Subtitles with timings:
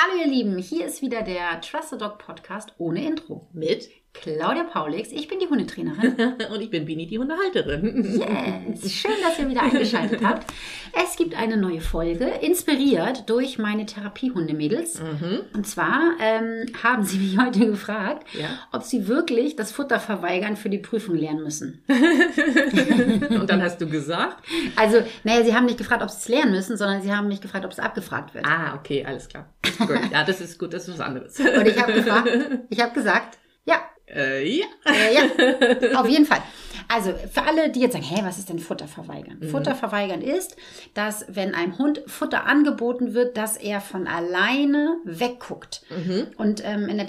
[0.00, 3.48] Hallo ihr Lieben, hier ist wieder der Trust the Dog Podcast ohne Intro.
[3.52, 3.88] Mit
[4.22, 6.34] Claudia Paulix, ich bin die Hundetrainerin.
[6.52, 8.04] und ich bin Bini, die Hundehalterin.
[8.74, 10.46] Yes, schön, dass ihr wieder eingeschaltet habt.
[10.92, 15.00] Es gibt eine neue Folge, inspiriert durch meine Therapiehundemädels.
[15.00, 15.40] Mhm.
[15.54, 18.48] Und zwar ähm, haben sie mich heute gefragt, Ja.
[18.72, 21.84] ob sie wirklich das Futter verweigern für die Prüfung lernen müssen.
[23.30, 24.44] Und dann hast du gesagt?
[24.76, 27.40] Also, naja, sie haben nicht gefragt, ob sie es lernen müssen, sondern sie haben mich
[27.40, 28.46] gefragt, ob es abgefragt wird.
[28.46, 29.52] Ah, okay, alles klar.
[29.78, 29.98] Gut.
[30.12, 31.38] Ja, das ist gut, das ist was anderes.
[31.38, 32.28] Und ich habe gefragt,
[32.70, 33.76] ich habe gesagt, ja,
[34.14, 34.66] Äh, ja.
[34.86, 36.42] Äh, ja, auf jeden Fall.
[36.90, 39.42] Also für alle, die jetzt sagen, hey, was ist denn Futter verweigern?
[39.50, 40.56] Futter verweigern ist,
[40.94, 45.82] dass wenn einem Hund Futter angeboten wird, dass er von alleine wegguckt.
[46.38, 47.06] Und ähm, in der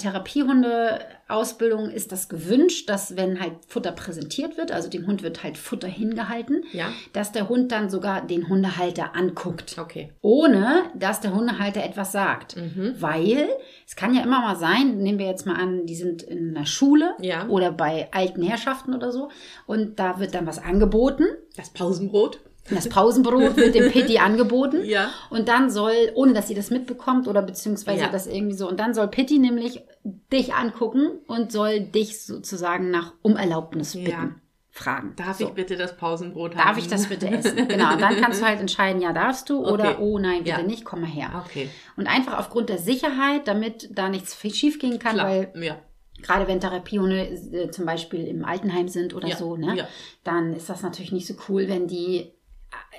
[1.29, 5.57] Therapiehunde-Ausbildung ist das gewünscht, dass wenn halt Futter präsentiert wird, also dem Hund wird halt
[5.57, 6.89] Futter hingehalten, Ja.
[7.13, 10.11] dass der Hund dann sogar den Hundehalter anguckt Okay.
[10.21, 12.57] ohne dass der Hundehalter etwas sagt.
[12.57, 12.95] Mhm.
[12.99, 13.47] Weil
[13.87, 16.65] es kann ja immer mal sein, nehmen wir jetzt mal an, die sind in einer
[16.65, 17.47] Schule Ja.
[17.47, 19.29] oder bei alten Herrschaften oder so
[19.67, 21.25] und da wird dann was angeboten.
[21.55, 22.39] Das Pausenbrot?
[22.71, 24.83] Das Pausenbrot wird dem Pitti angeboten.
[24.85, 25.09] Ja.
[25.31, 28.09] Und dann soll, ohne dass sie das mitbekommt oder beziehungsweise Ja.
[28.11, 33.13] das irgendwie so, und dann soll Pitti nämlich dich angucken und soll dich sozusagen nach
[33.21, 34.35] um Erlaubnis bitten, Ja.
[34.71, 35.13] fragen.
[35.15, 35.47] Darf so.
[35.47, 36.67] ich bitte das Pausenbrot haben?
[36.67, 37.55] Darf ich das bitte essen?
[37.67, 39.97] Genau, und dann kannst du halt entscheiden, ja, darfst du oder Okay.
[39.99, 40.65] oh nein, bitte Ja.
[40.65, 41.43] nicht, komm mal her.
[41.45, 41.69] Okay.
[41.97, 45.27] Und einfach aufgrund der Sicherheit, damit da nichts schief gehen kann, Klar.
[45.27, 45.77] weil ja.
[46.21, 49.87] gerade wenn Therapiehunde äh, zum Beispiel im Altenheim sind oder Ja, so, ne,
[50.23, 52.31] dann ist das natürlich nicht so cool, wenn die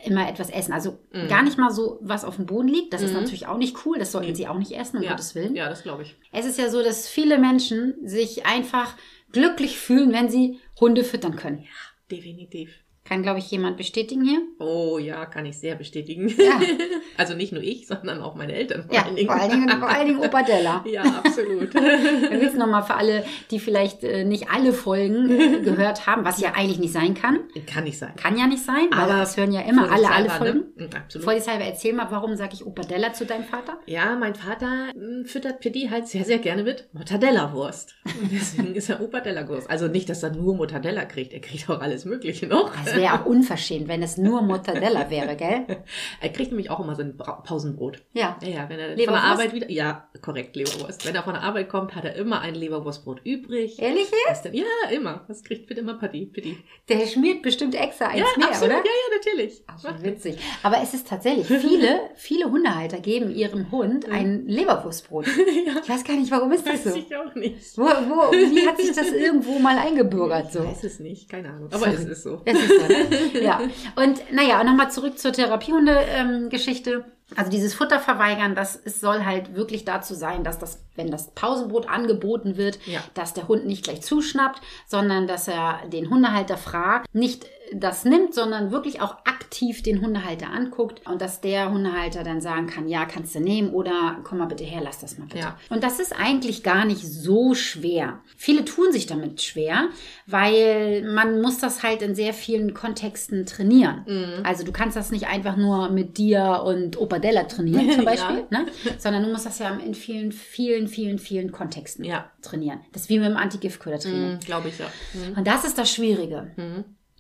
[0.05, 0.73] immer etwas essen.
[0.73, 1.29] Also Mhm.
[1.29, 2.93] gar nicht mal so, was auf dem Boden liegt.
[2.93, 3.99] Das ist natürlich auch nicht cool.
[3.99, 5.11] Das sollten sie auch nicht essen, um ja.
[5.11, 5.55] Gottes Willen.
[5.55, 6.17] Ja, das glaube ich.
[6.33, 8.97] Es ist ja so, dass viele Menschen sich einfach
[9.33, 11.67] glücklich fühlen, wenn sie Hunde füttern können.
[12.11, 12.71] Definitiv.
[13.05, 14.41] Kann, glaube ich, jemand bestätigen hier?
[14.61, 16.29] Oh ja, kann ich sehr bestätigen.
[16.29, 16.61] Ja.
[17.17, 19.29] Also nicht nur ich, sondern auch meine Eltern vor Ja, allen Dingen.
[19.29, 20.83] vor allen Dingen, vor allen Dingen Opa Della.
[20.91, 21.75] Ja, absolut.
[21.75, 26.41] Wir wissen nochmal für alle, die vielleicht äh, nicht alle Folgen äh, gehört haben, was
[26.41, 27.41] ja eigentlich nicht sein kann.
[27.67, 28.15] kann nicht sein.
[28.17, 30.73] Kann ja nicht sein, weil Aber das hören ja immer alle, alle vorsichtshalber, Folgen.
[30.77, 30.89] Ne?
[30.97, 31.25] Absolut.
[31.25, 33.79] Vorsichtshalber, erzähl mal, warum sage ich Opa Della zu deinem Vater?
[33.85, 37.97] Ja, mein Vater mh, füttert Pitti halt sehr, sehr gerne mit Mortadella-Wurst.
[38.23, 39.69] Und deswegen ist er Opadella-Wurst.
[39.69, 41.35] Also nicht, dass er nur Mortadella kriegt.
[41.35, 42.73] Er kriegt auch alles Mögliche noch.
[42.91, 45.65] Das wäre auch unverschämt, wenn es nur Mortadella wäre, gell?
[46.21, 48.03] Er kriegt nämlich auch immer so ein Pausenbrot.
[48.13, 48.37] Ja.
[48.43, 49.23] Ja, ja, wenn er von Leberwurst?
[49.25, 51.07] der Arbeit wieder, ja, korrekt, Leberwurst.
[51.07, 53.81] Wenn er von der Arbeit kommt, hat er immer ein Leberwurstbrot übrig.
[53.81, 54.07] Ehrlich
[54.45, 55.25] dann, ja, immer.
[55.29, 56.27] Das kriegt bitte immer Pitti.
[56.27, 56.57] Pitti.
[56.89, 58.75] Der schmiert bestimmt extra eins Ja, mehr, absolut.
[58.75, 58.83] oder?
[58.85, 59.63] Ja, ja, natürlich.
[59.67, 60.39] Ach, so witzig.
[60.63, 65.27] Aber es ist tatsächlich, viele, viele Hundehalter geben ihrem Hund ein Leberwurstbrot.
[65.83, 66.99] Ich weiß gar nicht, warum ist das Weiß so?
[66.99, 67.77] ich auch nicht.
[67.77, 70.65] Wo, wo, wie hat sich das irgendwo mal eingebürgert Ich so?
[70.65, 71.67] weiß es nicht, keine Ahnung.
[71.73, 71.95] Aber Sorry.
[71.95, 72.43] es ist so.
[72.45, 73.07] Es ist ne?
[73.43, 73.61] Ja.
[73.97, 77.05] Und naja, nochmal zurück zur Therapiehunde-Geschichte.
[77.37, 81.31] also dieses Futter verweigern, das es soll halt wirklich dazu sein, dass das, wenn das
[81.35, 83.01] Pausenbrot angeboten wird, Ja.
[83.15, 88.35] dass der Hund nicht gleich zuschnappt, sondern dass er den Hundehalter fragt, nicht das nimmt,
[88.35, 89.17] sondern wirklich auch
[89.51, 93.71] aktiv den Hundehalter anguckt und dass der Hundehalter dann sagen kann, ja, kannst du nehmen
[93.71, 95.41] oder komm mal bitte her, lass das mal bitte.
[95.41, 95.59] Ja.
[95.71, 98.21] Und das ist eigentlich gar nicht so schwer.
[98.37, 99.89] Viele tun sich damit schwer,
[100.27, 104.05] weil man muss das halt in sehr vielen Kontexten trainieren.
[104.07, 104.45] Mhm.
[104.47, 108.11] Also du kannst das nicht einfach nur mit dir und Opadella trainieren zum Ja.
[108.11, 108.67] Beispiel, ne?
[108.99, 112.31] sondern du musst das ja in vielen, vielen, vielen, vielen Kontexten Ja.
[112.41, 112.81] trainieren.
[112.93, 114.35] Das ist wie mit dem Antigiftköder-Training.
[114.35, 114.87] Mhm, Glaube ich ja.
[115.15, 115.39] Mhm.
[115.39, 116.53] Und das ist das Schwierige.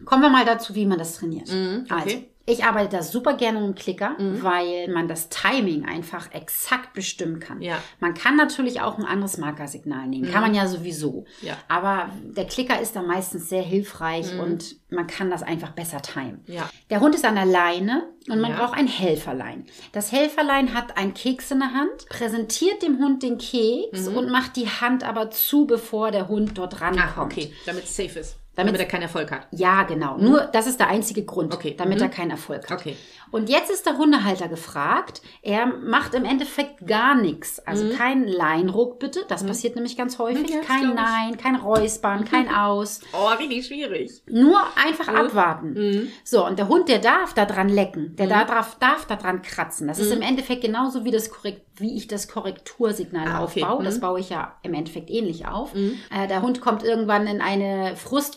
[0.04, 1.48] Kommen wir mal dazu, wie man das trainiert.
[1.52, 2.00] Mhm, okay.
[2.00, 6.94] Also, ich arbeite da super gerne mit dem Klicker, weil man das Timing einfach exakt
[6.94, 7.62] bestimmen kann.
[7.62, 7.80] Ja.
[8.00, 10.32] Man kann natürlich auch ein anderes Markersignal nehmen.
[10.32, 11.26] Kann man ja sowieso.
[11.42, 11.56] Ja.
[11.68, 16.42] Aber der Klicker ist da meistens sehr hilfreich und man kann das einfach besser timen.
[16.46, 16.68] Ja.
[16.88, 19.66] Der Hund ist an der Leine und man braucht ein Helferlein.
[19.92, 24.56] Das Helferlein hat einen Keks in der Hand, präsentiert dem Hund den Keks und macht
[24.56, 27.12] die Hand aber zu, bevor der Hund dort rankommt.
[27.16, 27.52] Ah, okay.
[27.64, 28.39] Damit es safe ist.
[28.56, 29.46] Damit- Damit, er keinen Erfolg hat.
[29.52, 30.18] Ja, genau.
[30.18, 31.74] Nur das ist der einzige Grund, Okay.
[31.78, 32.02] damit Mhm.
[32.04, 32.80] er keinen Erfolg hat.
[32.80, 32.96] Okay.
[33.30, 35.22] Und jetzt ist der Hundehalter gefragt.
[35.40, 37.60] Er macht im Endeffekt gar nichts.
[37.60, 39.20] Also kein Leinruck bitte.
[39.28, 40.48] Das passiert nämlich ganz häufig.
[40.48, 40.54] Mhm.
[40.56, 40.94] Ja, kein.
[40.94, 43.00] Nein, kein Räuspern, kein Aus.
[43.12, 44.10] Oh, richtig schwierig.
[44.28, 45.72] Nur einfach abwarten.
[45.74, 46.08] Mhm.
[46.24, 48.16] So, und der Hund, der darf da dran lecken.
[48.16, 49.86] Der da darf, darf da dran kratzen.
[49.86, 50.04] Das Mhm.
[50.04, 53.62] ist im Endeffekt genauso wie das Korrekt, wie ich das Korrektursignal Ah, okay.
[53.62, 53.80] aufbaue.
[53.80, 53.84] Mhm.
[53.84, 55.72] Das baue ich ja im Endeffekt ähnlich auf.
[55.74, 57.94] Äh, der Hund kommt irgendwann in eine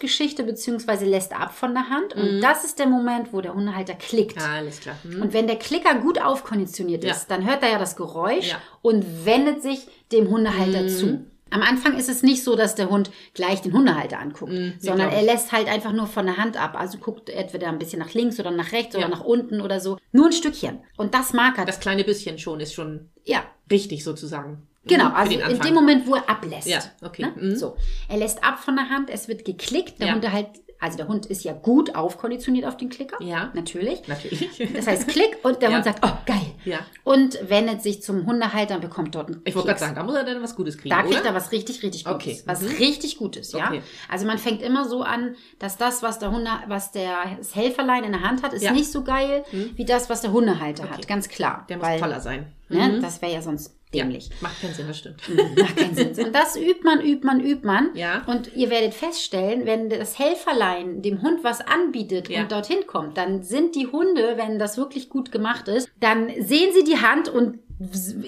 [0.08, 2.16] Frustgeschichte beziehungsweise lässt ab von der Hand.
[2.16, 2.22] Mhm.
[2.22, 4.38] Und das ist der Moment, wo der Hundehalter klickt.
[4.40, 4.96] Ah, alles klar.
[5.04, 5.22] Mhm.
[5.22, 7.12] Und wenn der Klicker gut aufkonditioniert Ja.
[7.12, 8.56] ist, dann hört er ja das Geräusch Ja.
[8.58, 8.62] Mhm.
[8.82, 11.26] und wendet sich dem Hundehalter zu.
[11.50, 15.12] Am Anfang ist es nicht so, dass der Hund gleich den Hundehalter anguckt, nee, sondern
[15.12, 16.76] er lässt halt einfach nur von der Hand ab.
[16.78, 19.02] Also guckt entweder ein bisschen nach links oder nach rechts Ja.
[19.02, 19.98] oder nach unten oder so.
[20.12, 20.80] Nur ein Stückchen.
[20.98, 21.66] Und das mag er.
[21.66, 23.10] Das kleine bisschen schon ist schon.
[23.24, 23.44] ja.
[23.72, 24.68] richtig sozusagen.
[24.86, 26.68] Genau, Mhm, also in dem Moment, wo er ablässt.
[26.68, 27.24] Ja, okay.
[27.24, 27.34] Ne?
[27.52, 27.56] Mhm.
[27.56, 27.78] So.
[28.10, 30.00] Er lässt ab von der Hand, es wird geklickt.
[30.00, 30.14] Der Ja.
[30.16, 30.48] Hund halt,
[30.80, 33.16] also der Hund ist ja gut aufkonditioniert auf den Klicker.
[33.24, 33.50] Ja.
[33.54, 34.06] Natürlich.
[34.10, 34.50] Natürlich.
[34.76, 35.76] Das heißt Klick und der Ja.
[35.78, 36.42] Hund sagt, oh geil.
[36.66, 36.80] Ja.
[37.06, 40.16] Und wendet sich zum Hundehalter und bekommt dort einen Ich wollte gerade sagen, da muss
[40.16, 41.30] er dann was Gutes kriegen, Da kriegt oder?
[41.30, 42.16] er was richtig, richtig Gutes.
[42.22, 42.42] Okay.
[42.46, 42.68] Was Mhm.
[42.80, 43.68] richtig Gutes, ja.
[43.70, 43.82] Okay.
[44.10, 48.04] Also man fängt immer so an, dass das, was der Hunde, was der das Helferlein
[48.04, 48.72] in der Hand hat, ist Ja.
[48.72, 48.78] Mhm.
[48.80, 49.46] nicht so geil
[49.76, 51.08] wie das, was der Hundehalter hat.
[51.08, 51.66] Ganz klar.
[51.70, 52.52] Der muss Weil, toller sein.
[52.68, 53.02] Ne, Mhm.
[53.02, 54.30] Das wäre ja sonst dämlich.
[54.30, 55.22] Ja, macht keinen Sinn, das stimmt.
[55.58, 56.26] Macht keinen Sinn.
[56.26, 57.90] Und das übt man, übt man, übt man.
[57.96, 58.24] Ja.
[58.28, 62.42] Und ihr werdet feststellen, wenn das Helferlein dem Hund was anbietet Ja.
[62.42, 66.72] und dorthin kommt, dann sind die Hunde, wenn das wirklich gut gemacht ist, dann sehen
[66.74, 67.60] sie die Hand und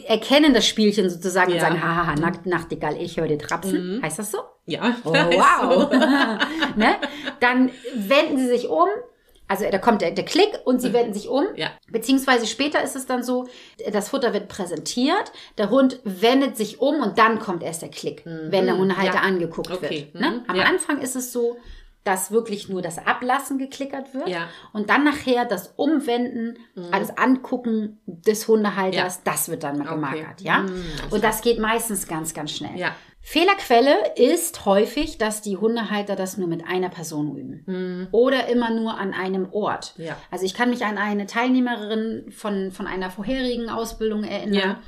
[0.07, 1.69] erkennen das Spielchen sozusagen und Ja.
[1.69, 1.73] Mhm.
[1.75, 4.01] sagen, haha, Nacht, Nachtigall, ich höre dir trapsen.
[4.03, 4.39] Heißt das so?
[4.65, 4.95] Ja.
[5.06, 5.89] Oh, wow.
[5.91, 5.97] so.
[6.79, 6.95] ne?
[7.39, 8.88] Dann wenden sie sich um.
[9.47, 11.45] Also da kommt der, der Klick und sie wenden sich um.
[11.56, 11.69] Ja.
[11.92, 13.47] Beziehungsweise später ist es dann so,
[13.92, 18.24] das Futter wird präsentiert, der Hund wendet sich um und dann kommt erst der Klick,
[18.25, 19.15] wenn der Hundehalter Mhm.
[19.18, 19.21] Ja.
[19.21, 20.09] angeguckt Okay.
[20.13, 20.21] wird.
[20.21, 20.31] Ne?
[20.31, 20.44] Mhm.
[20.47, 20.63] Am Ja.
[20.63, 21.57] Anfang ist es so,
[22.03, 24.47] dass wirklich nur das Ablassen geklickert wird Ja.
[24.74, 26.57] und dann nachher das Umwenden,
[26.91, 29.89] alles Angucken des Hundehalters, das wird dann Okay.
[29.89, 30.41] gemarkert.
[30.41, 30.59] Ja?
[30.59, 32.77] Mhm, und das geht meistens ganz, ganz schnell.
[32.77, 32.95] Ja.
[33.27, 38.07] Fehlerquelle ist häufig, dass die Hundehalter das nur mit einer Person üben.
[38.12, 39.95] Oder immer nur an einem Ort.
[39.98, 40.16] Ja.
[40.30, 44.54] Also ich kann mich an eine Teilnehmerin von, von einer vorherigen Ausbildung erinnern.
[44.54, 44.80] Ja.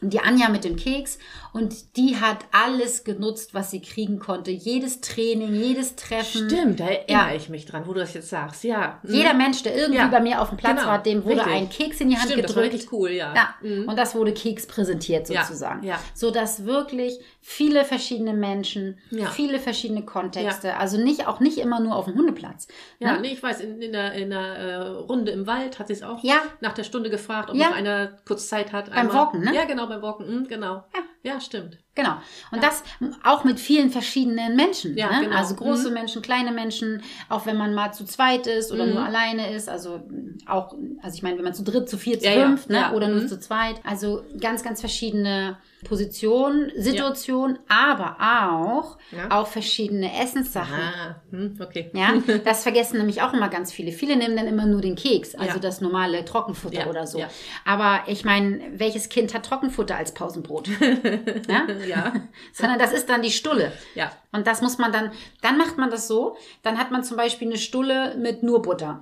[0.00, 1.18] Die Anja mit dem Keks
[1.52, 4.52] und die hat alles genutzt, was sie kriegen konnte.
[4.52, 6.48] Jedes Training, jedes Treffen.
[6.48, 7.34] Stimmt, da erinnere Ja.
[7.34, 8.62] ich mich dran, wo du das jetzt sagst.
[8.62, 9.00] Ja.
[9.02, 9.12] Mhm.
[9.14, 10.06] Jeder Mensch, der irgendwie Ja.
[10.06, 10.88] bei mir auf dem Platz Genau.
[10.90, 11.52] war, dem wurde Richtig.
[11.52, 12.88] ein Keks in die Hand Stimmt, das war gedrückt.
[12.92, 13.34] cool, ja.
[13.34, 13.88] Ja, Mhm.
[13.88, 15.82] und das wurde Keks präsentiert Ja, sozusagen.
[15.84, 15.98] ja.
[16.14, 19.26] So dass wirklich viele verschiedene Menschen, Ja.
[19.30, 22.68] viele verschiedene Kontexte, also nicht auch nicht immer nur auf dem Hundeplatz.
[23.00, 23.22] Ja, ne?
[23.22, 26.02] nee, ich weiß, in, in der, in der äh, Runde im Wald hat sie es
[26.04, 26.36] auch Ja.
[26.60, 27.70] nach der Stunde gefragt, ob Ja.
[27.70, 28.90] noch einer kurz Zeit hat.
[28.92, 29.52] Beim Walken, ne?
[29.54, 30.84] Ja, genau, beim Walken, mhm, genau.
[30.94, 31.02] Ja.
[31.22, 31.78] ja, stimmt.
[31.98, 32.14] Genau.
[32.52, 32.84] Und das
[33.24, 34.96] auch mit vielen verschiedenen Menschen.
[34.96, 35.24] Ja, ne?
[35.24, 35.36] genau.
[35.36, 35.94] Also große Mhm.
[35.94, 38.94] Menschen, kleine Menschen, auch wenn man mal zu zweit ist oder Mhm.
[38.94, 39.68] nur alleine ist.
[39.68, 40.00] Also
[40.46, 42.76] auch, also ich meine, wenn man zu dritt, zu viert, zu Ja, ja, fünft, ne?
[42.78, 42.92] ja.
[42.92, 43.28] oder nur Mhm.
[43.28, 43.80] zu zweit.
[43.84, 45.58] Also ganz, ganz verschiedene
[45.88, 49.30] Positionen, Situationen, aber auch, Ja.
[49.30, 50.74] auch verschiedene Essenssachen.
[50.74, 51.22] Ah,
[51.60, 51.90] okay.
[51.94, 52.12] Ja,
[52.44, 53.92] das vergessen nämlich auch immer ganz viele.
[53.92, 55.58] Viele nehmen dann immer nur den Keks, also Ja.
[55.58, 57.18] das normale Trockenfutter Ja, oder so.
[57.18, 57.28] ja.
[57.64, 60.68] Aber ich meine, welches Kind hat Trockenfutter als Pausenbrot?
[61.48, 61.66] ja?
[61.88, 62.12] Ja,
[62.52, 63.72] Sondern das ist dann die Stulle.
[63.94, 64.10] ja.
[64.30, 67.48] Und das muss man dann, dann macht man das so, dann hat man zum Beispiel
[67.48, 69.00] eine Stulle mit nur Butter.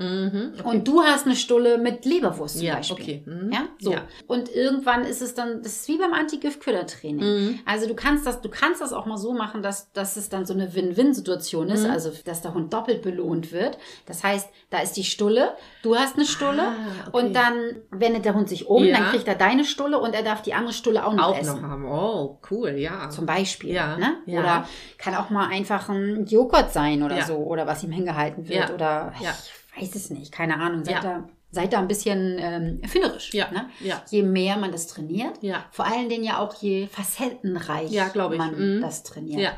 [0.62, 2.96] Und du hast eine Stulle mit Leberwurst zum Mhm, Ja, Beispiel.
[3.04, 3.22] okay.
[3.26, 3.52] Mhm.
[3.52, 3.90] Ja, so.
[3.90, 4.02] Ja.
[4.28, 7.18] Und irgendwann ist es dann, das ist wie beim Anti-Gift-Köder-Training.
[7.24, 7.58] Mhm.
[7.66, 10.46] Also du kannst das, du kannst das auch mal so machen, dass, dass es dann
[10.46, 11.72] so eine Win-Win-Situation Mhm.
[11.72, 13.78] ist, also dass der Hund doppelt belohnt wird.
[14.06, 17.26] Das heißt, da ist die Stulle, du hast eine Stulle Ah, okay.
[17.26, 17.54] und dann
[17.90, 18.96] wendet der Hund sich um, Ja.
[18.98, 21.60] dann kriegt er deine Stulle und er darf die andere Stulle auch noch Auch essen.
[21.62, 21.84] noch haben.
[21.84, 23.08] Oh, cool, ja.
[23.10, 23.72] Zum Beispiel.
[23.72, 24.16] Ja, Ne?
[24.26, 24.40] ja.
[24.40, 24.68] Oder
[24.98, 27.24] kann auch mal einfach ein Joghurt sein oder Ja.
[27.26, 27.36] so.
[27.36, 28.70] Oder was ihm hingehalten wird.
[28.70, 29.34] Oder Ja.
[29.76, 30.32] ich weiß es nicht.
[30.32, 30.84] Keine Ahnung.
[30.84, 33.32] Seid, da, seid da ein bisschen ähm, erfinderisch.
[33.34, 33.50] Ja.
[33.50, 33.68] Ne?
[33.80, 34.02] Ja.
[34.10, 35.64] Je mehr man das trainiert, Ja.
[35.70, 37.90] vor allen Dingen ja auch je facettenreich
[38.38, 38.80] man Mhm.
[38.82, 39.40] das trainiert.
[39.40, 39.52] Ja.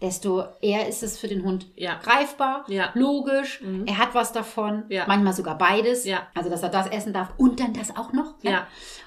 [0.00, 1.94] Desto eher ist es für den Hund Ja.
[2.02, 2.90] greifbar, Ja.
[2.94, 5.04] logisch, er hat was davon, Ja.
[5.06, 6.04] manchmal sogar beides.
[6.34, 8.34] Also, dass er das essen darf und dann das auch noch.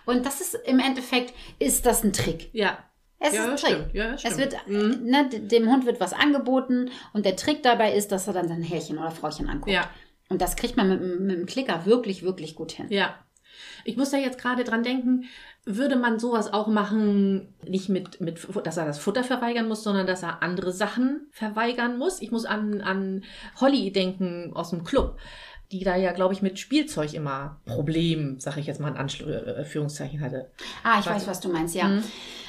[0.05, 2.49] Und das ist im Endeffekt, ist das ein Trick.
[2.53, 2.77] Ja.
[3.19, 3.93] Es Ja, ist ein Trick.
[3.93, 5.03] Ja, es wird, Mhm.
[5.05, 8.61] ne, dem Hund wird was angeboten und der Trick dabei ist, dass er dann sein
[8.61, 9.71] Herrchen oder Frauchen anguckt.
[9.73, 9.89] Ja.
[10.29, 12.87] Und das kriegt man mit, dem- mit dem Klicker wirklich, wirklich gut hin.
[12.89, 13.15] Ja.
[13.85, 15.25] Ich muss da jetzt gerade dran denken,
[15.63, 20.05] würde man sowas auch machen, nicht mit, mit, dass er das Futter verweigern muss, sondern
[20.07, 22.21] dass er andere Sachen verweigern muss.
[22.21, 23.23] Ich muss an, an
[23.61, 25.17] Holly denken aus dem Club,
[25.71, 30.19] die da ja, glaube ich, mit Spielzeug immer Problem, sag ich jetzt mal in Anführungszeichen
[30.19, 30.51] hatte.
[30.83, 31.87] Ah, ich Was- weiß, was du meinst, ja.
[31.87, 32.03] Mhm.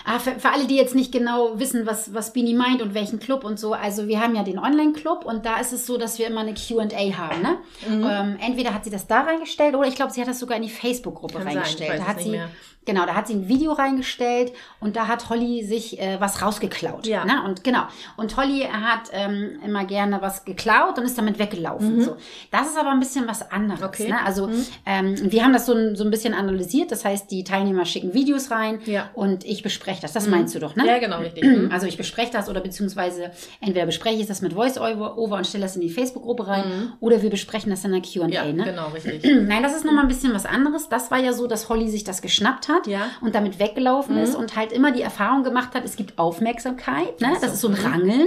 [0.08, 3.18] Ah, für, für alle, die jetzt nicht genau wissen, was, was Bini meint und welchen
[3.18, 6.18] Club und so, also wir haben ja den Online-Club und da ist es so, dass
[6.20, 6.86] wir immer eine Q&A
[7.18, 7.58] haben, ne?
[7.88, 8.06] Mhm.
[8.08, 10.62] Ähm, entweder hat sie das da reingestellt oder ich glaube, sie hat das sogar in
[10.62, 11.90] die Facebook-Gruppe sein, reingestellt.
[11.90, 12.48] weiß da hat sie, mehr.
[12.84, 17.06] genau, da hat sie ein Video reingestellt und da hat Holly sich äh, was rausgeklaut.
[17.06, 17.24] Ja.
[17.24, 17.42] Ne?
[17.44, 17.82] Und genau.
[18.16, 22.00] Und Holly hat ähm, immer gerne was geklaut und ist damit weggelaufen.
[22.02, 22.16] So.
[22.52, 23.80] Das ist aber ein bisschen was anderes.
[23.80, 23.86] Mhm.
[23.86, 24.04] Okay.
[24.04, 24.10] Mhm.
[24.10, 24.24] Ne?
[24.24, 24.50] Also
[24.86, 26.92] ähm, wir haben das so, ein- so ein bisschen analysiert.
[26.92, 29.10] Das heißt, die Teilnehmer schicken Videos rein Ja.
[29.14, 30.12] und ich bespreche das.
[30.12, 30.86] Das meinst du doch, ne?
[30.86, 31.44] Ja, genau, richtig.
[31.46, 31.70] Mhm.
[31.72, 35.76] Also ich bespreche das oder beziehungsweise entweder bespreche ich das mit Voice-Over und stelle das
[35.76, 38.26] in die Facebook-Gruppe rein oder wir besprechen das in der Q&A.
[38.26, 38.32] Mhm.
[38.32, 38.64] Ja, ne?
[38.64, 39.22] genau, richtig.
[39.24, 40.88] Nein, das ist nochmal ein bisschen was anderes.
[40.88, 43.10] Das war ja so, dass Holly sich das geschnappt hat Ja.
[43.20, 47.20] und damit weggelaufen ist und halt immer die Erfahrung gemacht hat, es gibt Aufmerksamkeit.
[47.20, 47.36] Ne?
[47.40, 48.26] Das ist so ein Rangeln.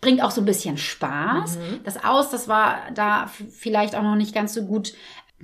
[0.00, 1.58] Bringt auch so ein bisschen Spaß.
[1.84, 4.92] Das Aus, das war da vielleicht auch noch nicht ganz so gut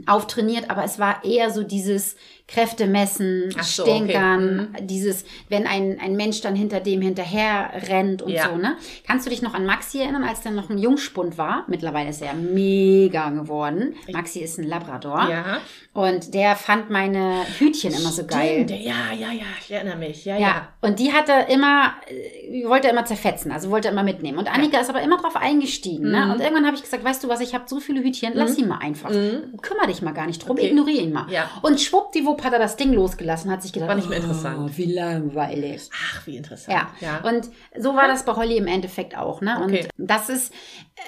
[0.06, 2.16] auftrainiert, aber es war eher so dieses
[2.46, 3.92] Kräfte messen, so, okay.
[3.94, 8.50] Stänkern, dieses, wenn ein, ein Mensch dann hinter dem hinterher rennt und Ja.
[8.50, 8.76] so, ne?
[9.06, 11.64] Kannst du dich noch an Maxi erinnern, als der noch ein Jungspund war?
[11.68, 13.94] Mittlerweile ist er mega geworden.
[14.12, 15.26] Maxi ist ein Labrador.
[15.30, 15.58] Ja.
[15.94, 18.66] Und der fand meine Hütchen immer so geil.
[18.68, 20.24] Ja, ja, ja, ich erinnere mich.
[20.26, 20.68] Ja, Ja, ja.
[20.82, 24.36] und die hat er immer, äh, wollte er immer zerfetzen, also wollte er immer mitnehmen.
[24.38, 26.06] Und Annika ist aber immer drauf eingestiegen.
[26.06, 26.12] Mhm.
[26.12, 26.32] Ne?
[26.32, 28.68] Und irgendwann habe ich gesagt, weißt du was, ich habe so viele Hütchen, lass ihn
[28.68, 29.08] mal einfach.
[29.10, 30.60] Kümmere dich mal gar nicht drum, Mhm.
[30.60, 30.68] Okay.
[30.70, 31.30] ignoriere ihn mal.
[31.30, 31.48] Ja.
[31.62, 34.76] Und schwuppdiwupp hat er das Ding losgelassen, hat sich gedacht, War nicht mehr oh, interessant.
[34.78, 35.88] wie langweilig.
[35.92, 36.76] Ach, wie interessant.
[36.76, 36.90] Ja.
[37.22, 37.28] ja.
[37.28, 39.40] und so war das bei Holly im Endeffekt auch.
[39.42, 39.60] Ne?
[39.62, 39.86] Okay.
[39.98, 40.52] Und das ist,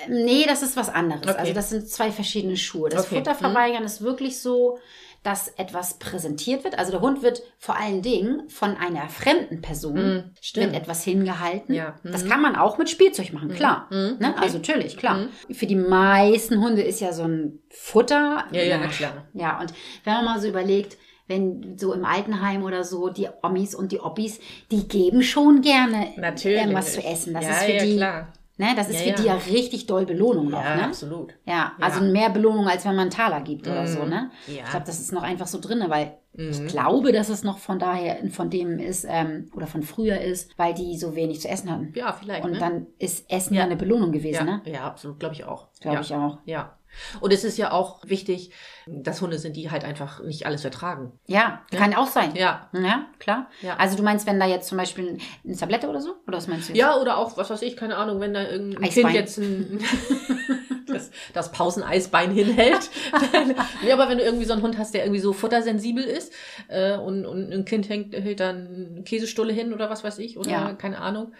[0.06, 1.26] äh, nee, das ist was anderes.
[1.26, 1.38] Okay.
[1.38, 2.88] Also das sind zwei verschiedene Schuhe.
[2.90, 3.14] Das Okay.
[3.14, 3.18] Mhm.
[3.24, 4.78] Futterverweigern ist wirklich so,
[5.22, 6.78] dass etwas präsentiert wird.
[6.78, 10.24] Also der Hund wird vor allen Dingen von einer fremden Person Mhm.
[10.40, 10.66] Stimmt.
[10.66, 11.74] wird etwas hingehalten.
[11.74, 11.96] Ja.
[12.04, 12.12] Mhm.
[12.12, 13.88] Das kann man auch mit Spielzeug machen, klar.
[13.90, 14.18] Mhm.
[14.20, 14.30] Ne?
[14.36, 14.40] Okay.
[14.42, 15.26] Also natürlich, klar.
[15.50, 18.44] Für die meisten Hunde ist ja so ein Futter.
[18.52, 19.26] Ja, ja, na klar.
[19.34, 19.72] Ja, und
[20.04, 20.96] wenn man mal so überlegt,
[21.28, 24.40] wenn so im Altenheim oder so die Omis und die Oppis,
[24.70, 26.58] die geben schon gerne Natürlich.
[26.58, 27.34] irgendwas zu essen.
[27.34, 28.32] Das ja, ist für ja, die, klar.
[28.58, 30.84] ne, das ist Ja, für die ja richtig doll Belohnung noch, Ja, ne?
[30.84, 31.34] absolut.
[31.44, 34.30] Ja, also mehr Belohnung, als wenn man einen Taler gibt oder so, ne?
[34.46, 34.52] Ja.
[34.52, 34.58] Mhm.
[34.64, 37.78] Ich glaube, das ist noch einfach so drinne, weil ich glaube, dass es noch von
[37.78, 41.70] daher, von dem ist, ähm, oder von früher ist, weil die so wenig zu essen
[41.70, 41.92] hatten.
[41.94, 42.44] Ja, vielleicht.
[42.44, 42.58] Und ne?
[42.58, 44.62] dann ist Essen ja, eine Belohnung gewesen, ja, ne?
[44.66, 45.68] ja, absolut, glaube ich auch.
[45.80, 46.38] Glaube ich auch.
[46.44, 46.76] Ja.
[47.20, 48.50] Und es ist ja auch wichtig,
[48.86, 51.12] dass Hunde sind, die halt einfach nicht alles vertragen.
[51.26, 52.34] Ja, kann auch sein.
[52.36, 52.68] Ja.
[52.72, 53.50] Ja, klar.
[53.62, 53.76] Ja.
[53.76, 56.14] Also du meinst, wenn da jetzt zum Beispiel eine Tablette oder so?
[56.26, 56.72] Oder was meinst du?
[56.72, 56.78] jetzt?
[56.80, 59.04] Ja, oder auch, was weiß ich, keine Ahnung, wenn da irgendein Eisbein.
[59.06, 59.80] Kind jetzt ein,
[60.86, 62.90] das, das Pauseneisbein hinhält.
[63.82, 66.32] Nee, aber wenn du irgendwie so einen Hund hast, der irgendwie so futtersensibel ist
[66.68, 70.38] äh, und, und ein Kind hängt, hält dann eine Käsestulle hin oder was weiß ich,
[70.38, 70.72] oder Ja.
[70.74, 71.32] keine Ahnung.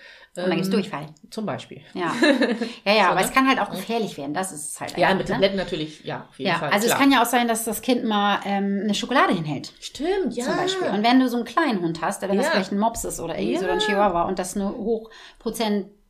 [0.44, 1.06] Und dann gibt's Ähm, Durchfall.
[1.30, 1.80] Zum Beispiel.
[1.94, 2.12] Ja.
[2.84, 3.26] Ja, ja, So, aber ne?
[3.26, 4.34] es kann halt auch gefährlich werden.
[4.34, 4.96] Das ist halt.
[4.96, 5.32] Ja, mit ne?
[5.34, 6.70] Tabletten natürlich, ja, auf jeden Ja, Fall.
[6.70, 6.96] also klar.
[6.98, 9.72] es kann ja auch sein, dass das Kind mal ähm, eine Schokolade hinhält.
[9.80, 10.44] Stimmt, ja.
[10.44, 10.88] Zum Beispiel.
[10.88, 12.52] Und wenn du so einen kleinen Hund hast, wenn das Ja.
[12.52, 13.72] vielleicht ein Mops ist oder irgendwie so Ja.
[13.72, 14.72] ein Chihuahua und das eine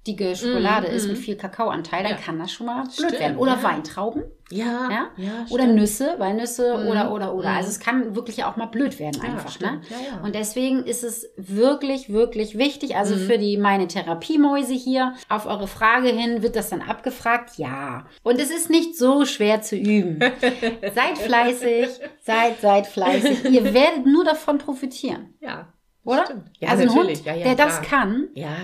[0.07, 2.19] hochprozentige Schokolade ist mit viel Kakaoanteil, dann Ja.
[2.19, 3.37] kann das schon mal blöd Stimmt, werden.
[3.39, 3.63] Oder ja.
[3.63, 4.23] Weintrauben.
[4.51, 5.07] ja, Ja?
[5.17, 5.67] ja oder.
[5.67, 6.89] Nüsse, Walnüsse Mhm.
[6.89, 7.51] oder, oder, oder.
[7.51, 7.57] Mhm.
[7.57, 9.59] Also es kann wirklich auch mal blöd werden einfach.
[9.61, 9.81] Ne?
[10.23, 12.97] Und deswegen ist es wirklich, wirklich wichtig.
[12.97, 13.21] Also Mhm.
[13.21, 17.57] für die meine Therapiemäuse hier, auf eure Frage hin, wird das dann abgefragt?
[17.59, 18.07] Ja.
[18.23, 20.21] Und es ist nicht so schwer zu üben.
[20.95, 21.89] seid fleißig,
[22.23, 23.45] seid, seid fleißig.
[23.51, 25.35] Ihr werdet nur davon profitieren.
[25.41, 25.73] Ja.
[26.05, 26.25] Oder?
[26.27, 26.51] Stimmt.
[26.61, 27.25] Ja, also ein Hund, natürlich.
[27.25, 28.57] Ja, ja, der das kann, Ja,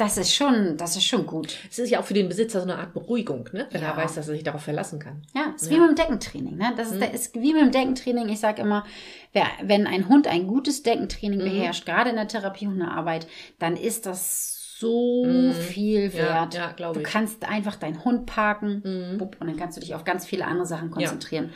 [0.00, 1.56] das ist schon, das ist schon gut.
[1.70, 3.66] es ist ja auch für den Besitzer so eine Art Beruhigung, ne?
[3.70, 3.90] wenn Ja.
[3.90, 5.22] er weiß, dass er sich darauf verlassen kann.
[5.34, 5.76] Ja, ist Ja.
[5.76, 6.56] wie mit dem Deckentraining.
[6.56, 6.72] Ne?
[6.76, 7.14] Das ist, Mhm.
[7.14, 8.28] ist wie mit dem Deckentraining.
[8.30, 8.84] Ich sage immer,
[9.32, 11.44] wer, wenn ein Hund ein gutes Deckentraining Mhm.
[11.44, 13.26] beherrscht, gerade in der Therapiehundearbeit,
[13.58, 15.52] dann ist das so Mhm.
[15.52, 16.54] viel Ja, wert.
[16.54, 19.20] ja, glaube du kannst einfach deinen Hund parken Mhm.
[19.20, 21.50] und dann kannst du dich auf ganz viele andere Sachen konzentrieren.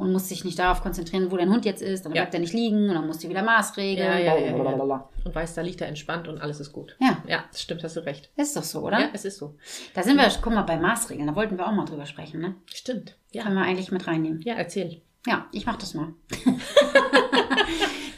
[0.00, 2.06] Und musst dich nicht darauf konzentrieren, wo dein Hund jetzt ist.
[2.06, 2.22] Dann Ja.
[2.22, 4.08] bleibt er nicht liegen und dann musst du wieder maßregeln.
[4.10, 5.08] Ja, ja, ja, ja.
[5.24, 6.96] Und weiß, da liegt er entspannt und alles ist gut.
[7.00, 7.18] Ja.
[7.28, 8.30] Ja, das stimmt, hast du recht.
[8.36, 8.98] Ist doch so, oder?
[8.98, 9.56] Ja, es ist so.
[9.94, 11.26] Da sind wir, guck mal, bei Maßregeln.
[11.26, 12.40] Da wollten wir auch mal drüber sprechen.
[12.40, 12.54] Ne?
[12.74, 13.16] Stimmt.
[13.32, 14.40] Ja, Können wir eigentlich mit reinnehmen.
[14.40, 15.02] ja erzähl.
[15.26, 16.14] Ja, ich mach das mal.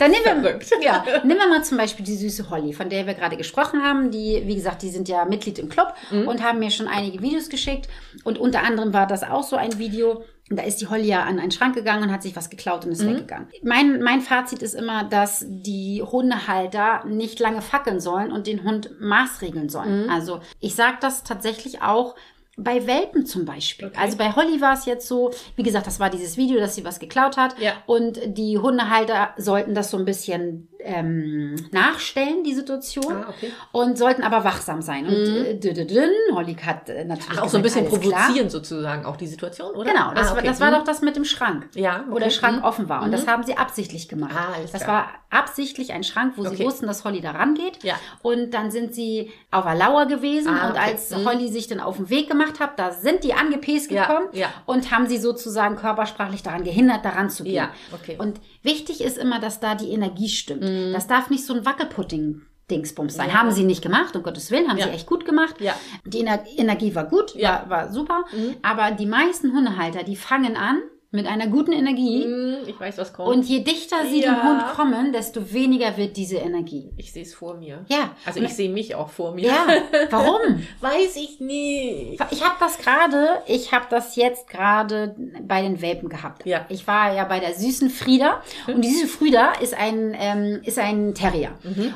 [0.03, 3.15] Dann nehmen wir, ja, nehmen wir mal zum Beispiel die süße Holly, von der wir
[3.15, 4.11] gerade gesprochen haben.
[4.11, 5.95] Die, wie gesagt, die sind ja Mitglied im Club
[6.27, 7.89] und haben mir schon einige Videos geschickt.
[8.25, 10.25] Und unter anderem war das auch so ein Video.
[10.49, 12.91] Da ist die Holly ja an einen Schrank gegangen und hat sich was geklaut und
[12.93, 13.49] ist weggegangen.
[13.63, 18.91] Mein, mein Fazit ist immer, dass die Hundehalter nicht lange fackeln sollen und den Hund
[19.01, 20.11] maßregeln sollen.
[20.11, 22.17] Also ich sage das tatsächlich auch
[22.57, 23.89] bei Welpen zum Beispiel.
[23.89, 23.99] Okay.
[23.99, 26.85] Also bei Holly war es jetzt so, wie gesagt, das war dieses Video, dass sie
[26.85, 27.59] was geklaut hat.
[27.59, 27.73] Ja.
[27.87, 33.13] Und die Hundehalter sollten das so ein bisschen ähm, nachstellen, die Situation.
[33.13, 33.51] Ah, okay.
[33.73, 35.07] Und sollten aber wachsam sein.
[35.07, 37.39] Und dü- dün, Holly hat äh, natürlich.
[37.39, 38.21] Ach, auch so ein gesagt, bisschen alles klar.
[38.23, 39.91] provozieren sozusagen auch die Situation, oder?
[39.91, 40.47] Genau, das, ah, war, okay.
[40.47, 40.75] das war Mhm.
[40.75, 41.69] doch das mit dem Schrank.
[41.75, 42.25] Ja, Wo okay.
[42.25, 42.65] der Schrank Mhm.
[42.65, 43.03] offen war.
[43.03, 44.33] Und das haben sie absichtlich gemacht.
[44.37, 44.89] Ah, das klar.
[44.97, 47.83] war absichtlich ein Schrank, wo sie wussten, dass Holly da rangeht.
[47.83, 47.95] Ja.
[48.23, 50.49] Und dann sind sie auf der Lauer gewesen.
[50.49, 51.25] Ah, Und als Mhm.
[51.27, 54.49] Holly sich dann auf den Weg gemacht hat, da sind die angepäst Ja, gekommen ja.
[54.67, 57.55] und haben sie sozusagen körpersprachlich daran gehindert, daran zu gehen.
[57.55, 58.17] Ja, okay.
[58.19, 60.63] Und wichtig ist immer, dass da die Energie stimmt.
[60.95, 62.43] Das darf nicht so ein Wackelpudding.
[62.71, 63.27] Dingsbums sein.
[63.27, 63.33] Mhm.
[63.33, 63.39] Ja.
[63.41, 64.85] Haben sie nicht gemacht, um Gottes Willen, haben Ja.
[64.87, 65.57] sie echt gut gemacht.
[65.61, 65.75] Ja.
[66.07, 67.65] Die Ener Energie war gut, Ja.
[67.69, 68.25] war, war super.
[68.33, 68.55] Mhm.
[68.63, 70.79] Aber die meisten Hundehalter, die fangen an
[71.13, 72.25] mit einer guten Energie.
[72.27, 73.29] Mhm, Ich weiß, was kommt.
[73.29, 74.33] Und je dichter sie Ja.
[74.35, 76.91] dem Hund kommen, desto weniger wird diese Energie.
[76.97, 77.85] ich sehe es vor mir.
[77.89, 78.13] Ja.
[78.25, 79.47] Also ich sehe mich auch vor mir.
[79.49, 79.67] Ja,
[80.11, 80.41] warum?
[80.81, 82.19] Weiß ich nicht.
[82.31, 86.47] Ich habe das gerade, ich habe das jetzt gerade bei den Welpen gehabt.
[86.47, 86.65] Ja.
[86.71, 90.79] Ich war ja bei der süßen Frieda und die süße Frieda ist ein, ähm, ist
[90.79, 91.51] ein Terrier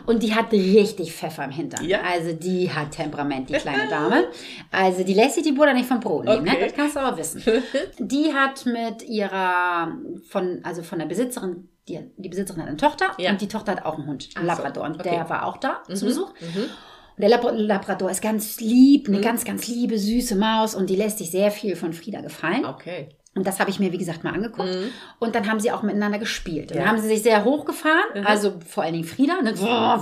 [0.07, 1.83] und die hat richtig Pfeffer im Hintern.
[1.85, 1.89] Mhm.
[1.91, 2.01] Ja.
[2.03, 4.25] Also die hat Temperament, die kleine Dame.
[4.71, 6.51] Also die lässt sich die Butter nicht vom Brot nehmen, ne?
[6.51, 6.65] Okay.
[6.67, 7.43] das kannst du aber wissen.
[7.99, 9.97] Die hat mit ihrer,
[10.29, 13.31] von, also von der Besitzerin, die, die Besitzerin hat eine Tochter Ja.
[13.31, 14.85] und die Tochter hat auch einen Hund, einen Ach so, Labrador.
[14.85, 15.11] Und okay.
[15.11, 16.33] der war auch da zu Mhm, Besuch.
[16.41, 16.63] Mhm.
[16.63, 19.23] Und der Lab Labrador ist ganz lieb, eine Mhm.
[19.23, 22.65] ganz, ganz liebe, süße Maus und die lässt sich sehr viel von Frieda gefallen.
[22.67, 23.09] Okay.
[23.35, 24.69] Und das habe ich mir, wie gesagt, mal angeguckt.
[24.69, 24.91] Mhm.
[25.19, 26.71] Und dann haben sie auch miteinander gespielt.
[26.71, 26.83] Und Ja.
[26.85, 28.27] dann haben sie sich sehr hochgefahren, Mhm.
[28.27, 29.53] also vor allen Dingen Frieda, ne,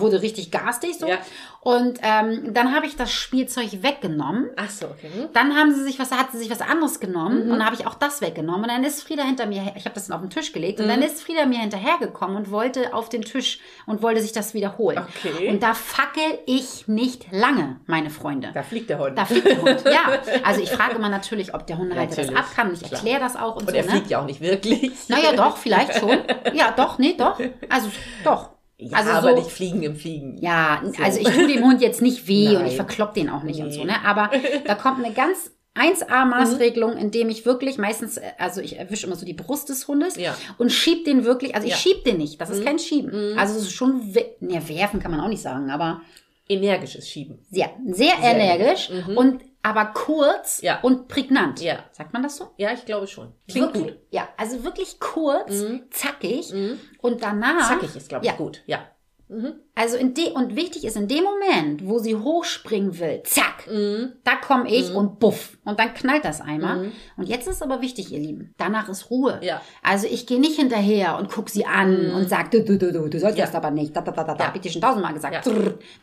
[0.00, 1.08] wurde richtig garstig so.
[1.08, 1.18] Ja.
[1.64, 4.50] Und ähm, dann habe ich das Spielzeug weggenommen.
[4.56, 5.10] Ach so, okay.
[5.32, 7.52] Dann haben sie sich was, hat sie sich was anderes genommen Mhm.
[7.52, 8.62] und dann habe ich auch das weggenommen.
[8.64, 10.84] Und dann ist Frieda hinter mir, ich habe das dann auf den Tisch gelegt und
[10.86, 10.90] Mhm.
[10.90, 14.98] dann ist Frieda mir hinterhergekommen und wollte auf den Tisch und wollte sich das wiederholen.
[15.24, 15.48] Okay.
[15.48, 18.50] Und da fackel ich nicht lange, meine Freunde.
[18.52, 19.16] Da fliegt der Hund.
[19.16, 19.84] Da fliegt der Hund.
[19.86, 22.92] Ja, also ich frage immer natürlich, ob der Hundehalter das Natürlich, ab kann und ich
[22.92, 23.74] erkläre das auch und, Und so.
[23.76, 23.90] er ne?
[23.90, 24.92] fliegt ja auch nicht wirklich.
[25.08, 26.18] Naja, doch, vielleicht schon.
[26.52, 27.40] Ja, doch, nee, doch.
[27.70, 27.88] Also,
[28.22, 28.50] doch.
[28.76, 30.36] Ja, also aber so, nicht fliegen im Fliegen.
[30.42, 31.02] Ja, So.
[31.02, 32.66] also ich tue dem Hund jetzt nicht weh und Nein.
[32.66, 33.86] ich verklopp den auch nicht und so, Nee.
[33.92, 34.04] ne?
[34.04, 34.30] Aber
[34.66, 39.26] da kommt eine ganz 1A-Maßregelung, indem ich wirklich meistens, äh, also ich erwische immer so
[39.26, 40.36] die Brust des Hundes Ja.
[40.58, 41.78] und schieb den wirklich, also ich Ja.
[41.78, 42.64] schieb den nicht, das ist Mhm.
[42.64, 43.32] kein Schieben.
[43.32, 43.38] Mhm.
[43.38, 46.00] Also es ist schon, we- ne, werfen kann man auch nicht sagen, aber
[46.48, 47.38] Energisches Schieben.
[47.50, 49.16] sehr, sehr, Sehr energisch Mhm.
[49.16, 50.78] und aber kurz Ja.
[50.82, 51.60] und prägnant.
[51.60, 51.78] Ja.
[51.90, 52.50] Sagt man das so?
[52.58, 53.32] Ja, ich glaube schon.
[53.50, 54.02] Klingt wirklich, gut.
[54.10, 55.86] Ja, also wirklich kurz, Mhm.
[55.90, 56.78] zackig Mhm.
[57.00, 57.68] und danach.
[57.68, 58.36] Zackig ist, glaube ich, Ja.
[58.36, 58.62] gut.
[58.66, 58.86] Ja.
[59.28, 59.54] Mhm.
[59.76, 64.12] Also in de und wichtig ist in dem Moment, wo sie hochspringen will, zack, Mhm.
[64.22, 64.96] da komme ich Mhm.
[64.96, 66.76] und buff und dann knallt das einmal.
[66.86, 66.92] Mhm.
[67.16, 69.40] Und jetzt ist aber wichtig, ihr Lieben, danach ist Ruhe.
[69.42, 69.60] Ja.
[69.82, 72.14] Also ich gehe nicht hinterher und guck sie an Mhm.
[72.14, 73.46] und sag, du, du, du, du, du sollst Ja.
[73.46, 73.96] das aber nicht.
[73.96, 74.38] Da, da, da, da, da.
[74.44, 74.46] Ja.
[74.48, 75.44] Hab ich dir schon tausendmal gesagt.
[75.46, 75.52] Ja.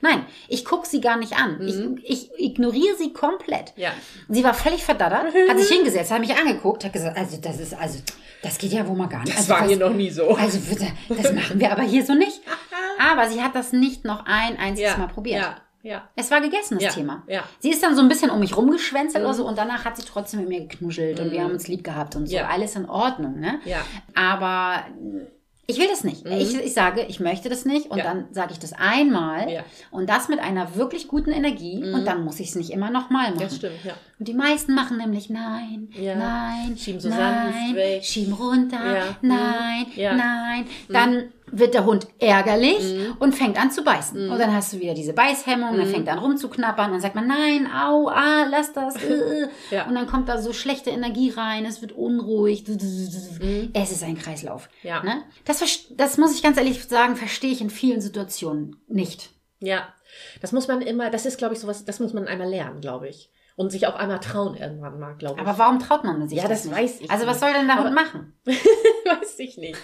[0.01, 1.59] Nein, ich guck sie gar nicht an.
[1.59, 1.97] Mhm.
[2.03, 3.71] Ich, ich ignoriere sie komplett.
[3.77, 3.91] Ja.
[4.27, 7.73] Sie war völlig verdattert, hat sich hingesetzt, hat mich angeguckt, hat gesagt, also das ist,
[7.73, 7.99] also
[8.43, 9.29] das geht ja wohl mal gar nicht.
[9.31, 10.29] Das also, war was- hier noch nie so.
[10.35, 12.41] also bitte, das machen wir aber hier so nicht.
[12.99, 14.97] Aber sie hat das nicht noch ein einziges ja.
[14.97, 15.41] Mal probiert.
[15.41, 15.55] Ja.
[15.83, 16.07] Ja.
[16.15, 16.89] Es war gegessen, das Ja.
[16.91, 17.23] Thema.
[17.27, 17.43] Ja.
[17.59, 19.29] Sie ist dann so ein bisschen um mich rumgeschwänzelt Mhm.
[19.29, 21.83] oder so und danach hat sie trotzdem mit mir geknuschelt und wir haben uns lieb
[21.83, 22.35] gehabt und so.
[22.35, 22.47] Ja.
[22.49, 23.59] Alles in Ordnung, ne?
[23.65, 23.79] Ja.
[24.13, 24.83] Aber
[25.67, 26.25] ich will das nicht.
[26.25, 26.33] Mhm.
[26.33, 28.03] Ich, ich sage, ich möchte das nicht und Ja.
[28.03, 29.63] dann sage ich das einmal Ja.
[29.89, 31.93] und das mit einer wirklich guten Energie Mhm.
[31.95, 33.39] und dann muss ich es nicht immer nochmal machen.
[33.39, 33.93] Das stimmt, ja.
[34.19, 36.13] Und die meisten machen nämlich nein, Ja.
[36.15, 38.03] nein, Schieben so nein, weg.
[38.03, 38.79] schieben runter,
[39.23, 40.17] nein, Mhm.
[40.17, 40.65] Nein.
[40.89, 43.15] Dann wird der Hund ärgerlich Mhm.
[43.19, 44.29] und fängt an zu beißen.
[44.29, 45.91] Und dann hast du wieder diese Beißhemmung, dann Mhm.
[45.91, 48.95] fängt er an rumzuknappern, dann sagt man nein, au, ah, lass das.
[48.95, 49.47] Äh.
[49.71, 49.87] Ja.
[49.87, 52.65] Und dann kommt da so schlechte Energie rein, es wird unruhig.
[52.67, 53.69] Mhm.
[53.73, 54.69] Es ist ein Kreislauf.
[54.83, 55.03] Ja.
[55.03, 55.23] Ne?
[55.45, 55.61] Das,
[55.95, 59.29] das muss ich ganz ehrlich sagen, verstehe ich in vielen Situationen nicht.
[59.59, 59.87] Ja.
[60.41, 63.07] Das muss man immer, das ist, glaube ich, sowas, das muss man einmal lernen, glaube
[63.07, 63.29] ich.
[63.57, 65.41] Und sich auch einmal trauen irgendwann mal, glaube ich.
[65.47, 66.75] Aber warum traut man sich Ja, das, das nicht?
[66.77, 68.33] weiß ich Also was soll denn der Hund machen?
[68.45, 69.77] weiß ich nicht.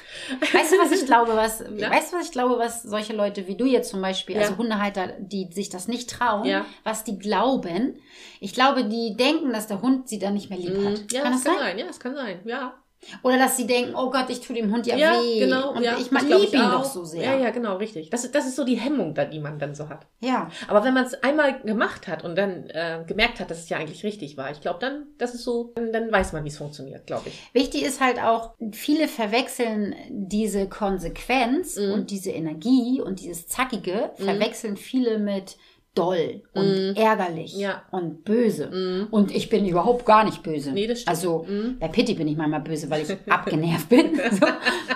[0.53, 1.91] Weißt du, was ich glaube, was, Ja.
[1.91, 4.43] weißt du, was ich glaube, was solche Leute wie du jetzt zum Beispiel, Ja.
[4.43, 6.65] also Hundehalter, die sich das nicht trauen, Ja.
[6.84, 7.99] was die glauben,
[8.39, 11.01] ich glaube, die denken, dass der Hund sie dann nicht mehr lieb hat.
[11.01, 11.08] Mhm.
[11.12, 11.67] Ja, kann das das kann sein?
[11.67, 11.77] sein.
[11.80, 12.39] Ja, das kann sein.
[12.45, 12.73] Ja.
[13.24, 15.40] Oder dass sie denken, oh Gott, ich tue dem Hund ja, Ja, weh.
[15.40, 15.74] genau.
[15.74, 15.98] Und ja.
[16.00, 16.82] ich, man glaub lieb ihn auch.
[16.82, 17.24] doch so sehr.
[17.24, 18.10] Ja, ja, genau, richtig.
[18.10, 20.08] Das, ist- das ist so die Hemmung, die man dann so hat.
[20.20, 20.50] ja.
[20.68, 23.78] Aber wenn man es einmal gemacht hat und dann äh, gemerkt hat, dass es ja
[23.78, 26.58] eigentlich richtig war, ich glaube, dann, das ist so, dann, dann weiß man, wie es
[26.58, 27.40] funktioniert, glaube ich.
[27.54, 31.92] Wichtig ist halt auch, viele verwechseln diese Konsequenz Mhm.
[31.94, 35.58] und diese Energie und dieses Zackige, verwechseln viele mit
[35.98, 36.96] doll und Mhm.
[36.96, 37.84] ärgerlich Ja.
[37.92, 38.68] und böse.
[38.68, 39.08] Mhm.
[39.12, 40.72] Und ich bin überhaupt gar nicht böse.
[40.72, 41.10] Nee, das stimmt.
[41.10, 41.78] Also Mhm.
[41.80, 44.20] bei Pitti bin ich manchmal böse, weil ich abgenervt bin.
[44.32, 44.46] So.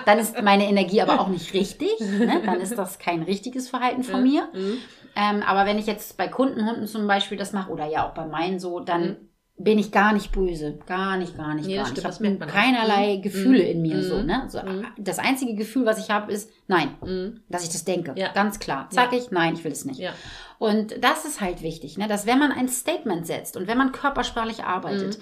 [0.06, 1.98] Dann ist meine Energie aber auch nicht richtig.
[2.00, 2.42] Ne?
[2.44, 4.48] Dann ist das kein richtiges Verhalten von mir.
[4.52, 4.78] Mhm.
[5.14, 8.24] Ähm, aber wenn ich jetzt bei Kundenhunden zum Beispiel das mache oder ja auch bei
[8.26, 9.16] meinen so, dann Mhm.
[9.58, 10.78] Bin ich gar nicht böse.
[10.86, 11.98] Gar nicht, gar nicht, Nee, gar nicht.
[11.98, 12.52] stimmt, Ich habe man auch.
[12.52, 13.22] keinerlei Mhm.
[13.22, 13.70] Gefühle Mhm.
[13.70, 14.02] in mir Mhm.
[14.02, 14.22] so.
[14.22, 14.44] Ne?
[14.48, 14.86] so Mhm.
[14.98, 16.88] Das einzige Gefühl, was ich habe, ist nein.
[17.04, 17.42] Mhm.
[17.48, 18.14] Dass ich das denke.
[18.16, 18.32] Ja.
[18.32, 18.88] Ganz klar.
[18.90, 20.00] Sag ich, nein, ich will es nicht.
[20.00, 20.12] Ja.
[20.58, 22.08] Und das ist halt wichtig, ne?
[22.08, 25.18] dass wenn man ein Statement setzt und wenn man körpersprachlich arbeitet,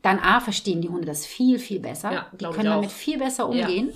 [0.00, 2.08] dann A, verstehen die Hunde das viel, viel besser.
[2.10, 2.14] Mhm.
[2.14, 3.66] Ja, die können damit viel besser Ja.
[3.66, 3.92] umgehen.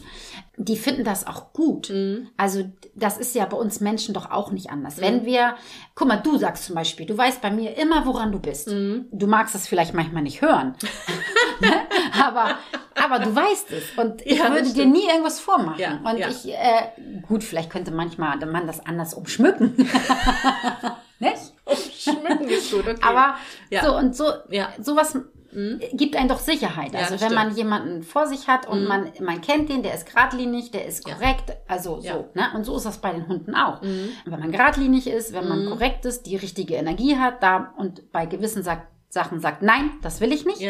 [0.56, 1.90] Die finden das auch gut.
[1.90, 2.28] Mhm.
[2.36, 5.00] Also das ist ja bei uns Menschen doch auch nicht anders.
[5.00, 5.54] Wenn wir,
[5.94, 8.68] guck mal, du sagst zum Beispiel, du weißt bei mir immer, woran du bist.
[8.68, 9.06] Mhm.
[9.12, 10.74] Du magst das vielleicht manchmal nicht hören,
[12.20, 12.56] aber,
[13.00, 13.84] aber du weißt es.
[13.96, 15.78] Und ich Ja, würde dir nie irgendwas vormachen.
[15.80, 16.28] Ja, Und ja.
[16.28, 19.74] ich, äh, gut, vielleicht könnte manchmal der Mann das anders umschmücken.
[21.20, 21.52] nicht?
[21.96, 22.98] Schmücken ist gut, okay.
[23.02, 23.36] Aber
[23.70, 23.84] Ja.
[23.84, 24.70] so und so, Ja.
[24.80, 25.16] sowas
[25.52, 25.80] Mhm.
[25.92, 26.92] gibt einen doch Sicherheit.
[26.94, 27.58] Ja, Also wenn man stimmt.
[27.58, 28.88] jemanden vor sich hat und Mhm.
[28.88, 31.14] man, man kennt den, der ist geradlinig, der ist Ja.
[31.14, 32.06] korrekt, also so.
[32.06, 32.24] Ja.
[32.34, 32.44] Ne?
[32.54, 33.82] Und so ist das bei den Hunden auch.
[33.82, 34.08] Mhm.
[34.24, 35.70] Wenn man geradlinig ist, wenn man Mhm.
[35.70, 40.22] korrekt ist, die richtige Energie hat, da und bei gewissen Sa Sachen sagt, nein, das
[40.22, 40.62] will ich nicht.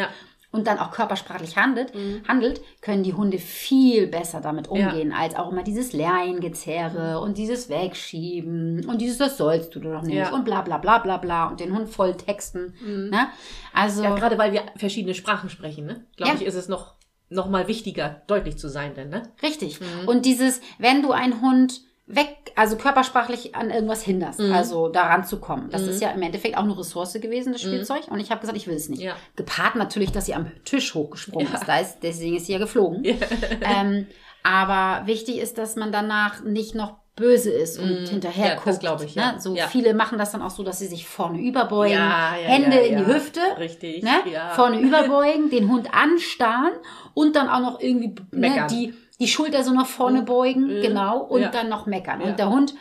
[0.53, 0.57] Ja.
[0.59, 2.21] Und dann auch körpersprachlich handelt, Mhm.
[2.27, 7.23] handelt, können die Hunde viel besser damit umgehen, als auch immer dieses Leihengezerre Mhm.
[7.23, 10.31] und dieses Wegschieben und dieses, das sollst du doch nicht Ja.
[10.33, 12.73] und bla bla bla bla bla und den Hund voll texten.
[12.85, 13.09] Mhm.
[13.09, 13.27] Ne?
[13.73, 16.05] Also Ja, gerade weil wir verschiedene Sprachen sprechen, ne?
[16.17, 16.39] Glaube Ja.
[16.39, 16.93] ich, ist es noch
[17.29, 19.23] nochmal wichtiger, deutlich zu sein, denn, ne?
[19.41, 19.79] Richtig.
[20.05, 24.51] Und dieses, wenn du einen Hund weg, also körpersprachlich an irgendwas hinderst, Mhm.
[24.53, 25.69] also daran zu kommen.
[25.71, 28.07] Das ist ja im Endeffekt auch eine Ressource gewesen, das Spielzeug.
[28.09, 28.99] Und ich habe gesagt, ich will es nicht.
[28.99, 29.05] Mhm.
[29.07, 29.15] Ja.
[29.37, 31.67] Gepaart natürlich, dass sie am Tisch hochgesprungen ist.
[31.67, 31.99] Da ist.
[32.03, 33.03] Deswegen ist sie ja geflogen.
[33.61, 34.07] Ähm,
[34.43, 38.49] aber wichtig ist, dass man danach nicht noch böse ist und hinterher Mhm.
[38.49, 38.79] Ja, das guckt.
[38.79, 39.33] glaub ich, ja.
[39.33, 39.39] Ne?
[39.39, 39.67] So Ja.
[39.67, 42.81] viele machen das dann auch so, dass sie sich vorne überbeugen, Ja, ja, Hände ja,
[42.83, 43.07] in die ja.
[43.07, 44.09] Hüfte, Richtig, ne?
[44.31, 44.49] ja.
[44.49, 46.73] vorne überbeugen, den Hund anstarren
[47.13, 51.41] und dann auch noch irgendwie ne, die die Schulter so nach vorne beugen, genau, und
[51.41, 51.49] Ja.
[51.49, 52.19] dann noch meckern.
[52.21, 52.27] Ja.
[52.27, 52.73] Und der Hund,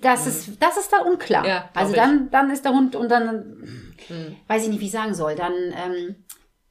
[0.00, 1.46] das ist, das ist da unklar.
[1.46, 1.98] Ja, also ich.
[1.98, 3.92] dann, dann ist der Hund und dann,
[4.48, 6.16] weiß ich nicht, wie ich sagen soll, dann ähm,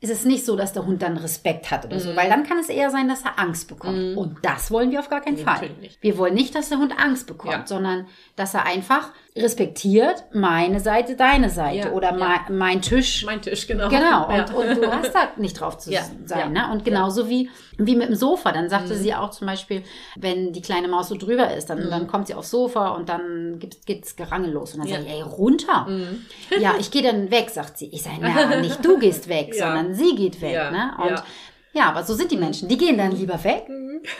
[0.01, 1.99] ist es nicht so, dass der Hund dann Respekt hat oder Mhm.
[1.99, 4.15] so, weil dann kann es eher sein, dass er Angst bekommt.
[4.17, 5.69] Und das wollen wir auf gar keinen Fall.
[6.01, 11.15] Wir wollen nicht, dass der Hund Angst bekommt, sondern dass er einfach respektiert meine Seite,
[11.15, 12.17] deine Seite Ja, oder ja.
[12.47, 13.89] mein, mein Tisch, Mein Tisch, genau.
[13.89, 14.45] Genau, Ja.
[14.45, 15.91] und, und du hast da nicht drauf zu
[16.25, 16.53] sein.
[16.53, 16.69] Ne?
[16.71, 18.51] Und genauso wie, wie mit dem Sofa.
[18.51, 18.97] Dann sagte Mhm.
[18.99, 19.83] sie auch zum Beispiel,
[20.15, 23.57] wenn die kleine Maus so drüber ist, dann, dann kommt sie aufs Sofa und dann
[23.59, 24.73] gibt, geht's Gerangel los.
[24.75, 24.87] Und dann.
[24.89, 24.93] Mhm.
[24.93, 25.87] sage ich, ey, runter.
[26.59, 27.87] Ja, ich gehe dann weg, sagt sie.
[27.91, 30.53] Ich sage, na, nicht du gehst weg, sondern sie geht weg.
[30.53, 30.91] Ja, Ne?
[31.01, 31.23] Und
[31.73, 31.83] ja.
[31.89, 32.67] aber so sind die Menschen.
[32.69, 33.65] Die gehen dann lieber weg,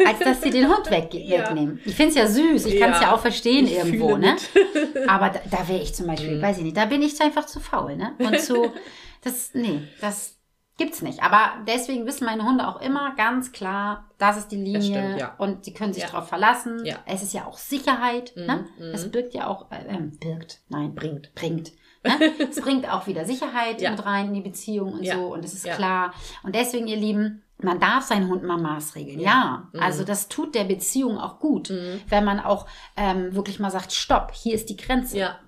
[0.05, 1.39] als dass sie den Hund weg, Ja.
[1.47, 1.79] wegnehmen.
[1.85, 2.65] Ich finde es ja süß.
[2.65, 3.07] Ich kann es Ja.
[3.07, 4.17] ja auch verstehen Ich irgendwo.
[4.17, 4.35] Ne?
[5.07, 6.41] Aber da, da wäre ich zum Beispiel, Mhm.
[6.41, 7.95] weiß ich nicht, da bin ich einfach zu faul.
[7.95, 8.13] Ne?
[8.19, 8.71] Und zu,
[9.23, 10.35] das, nee, das
[10.77, 11.21] gibt's nicht.
[11.21, 15.35] Aber deswegen wissen meine Hunde auch immer ganz klar, das ist die Linie stimmt, ja.
[15.37, 16.09] und sie können sich Ja.
[16.09, 16.85] darauf verlassen.
[16.85, 16.97] Ja.
[17.05, 18.31] Es ist ja auch Sicherheit.
[18.37, 18.65] Ne?
[18.77, 18.85] mhm.
[18.93, 21.33] Es birgt ja auch, äh, ähm, birgt, nein, Bringt.
[21.35, 21.71] bringt.
[22.03, 22.31] Ne?
[22.49, 23.91] es bringt auch wieder Sicherheit Ja.
[23.91, 25.15] mit rein in die Beziehung und Ja.
[25.15, 25.75] so und es ist Ja.
[25.75, 26.13] klar.
[26.43, 29.19] Und deswegen, ihr Lieben, man darf seinen Hund mal maßregeln.
[29.19, 29.81] Ja, Mhm.
[29.81, 31.73] also das tut der Beziehung auch gut,
[32.07, 35.17] wenn man auch ähm, wirklich mal sagt, stopp, hier ist die Grenze.
[35.17, 35.39] Ja.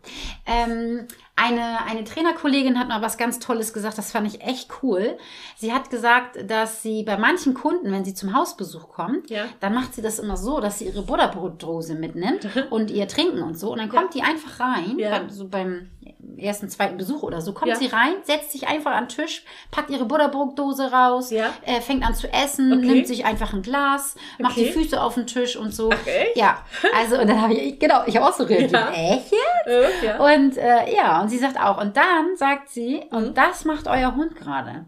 [0.46, 5.18] Ähm, eine, eine Trainerkollegin hat mal was ganz Tolles gesagt, das fand ich echt cool.
[5.58, 9.46] Sie hat gesagt, dass sie bei manchen Kunden, wenn sie zum Hausbesuch kommt, Ja.
[9.60, 13.58] dann macht sie das immer so, dass sie ihre Butterbrotdose mitnimmt und ihr Trinken und
[13.58, 13.72] so.
[13.72, 15.10] Und dann kommt die einfach rein, Ja.
[15.18, 15.90] beim, so beim
[16.38, 17.76] ersten, zweiten Besuch oder so, kommt Ja.
[17.76, 21.54] sie rein, setzt sich einfach an den Tisch, packt ihre Butterbrotdose raus, Ja.
[21.66, 22.86] äh, fängt an zu essen, Okay.
[22.86, 24.72] nimmt sich einfach ein Glas, macht die Okay.
[24.74, 25.90] Füße auf den Tisch und so.
[25.92, 26.36] Echt?
[26.36, 26.60] Ja,
[26.98, 28.72] also und dann habe ich, genau, ich habe auch so reagiert.
[28.72, 28.92] Ja.
[28.92, 30.04] Echt jetzt?
[30.04, 30.18] Ja.
[30.36, 33.18] Und äh, ja, und sie sagt auch, und dann sagt sie, Mhm.
[33.18, 34.86] und das macht euer Hund gerade.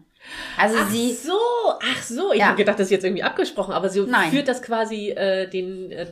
[0.58, 2.32] Also Ach sie, so, ach so.
[2.32, 2.46] Ich Ja.
[2.46, 4.30] habe gedacht, das ist jetzt irgendwie abgesprochen, aber sie Nein.
[4.30, 6.06] führt das quasi äh, den äh,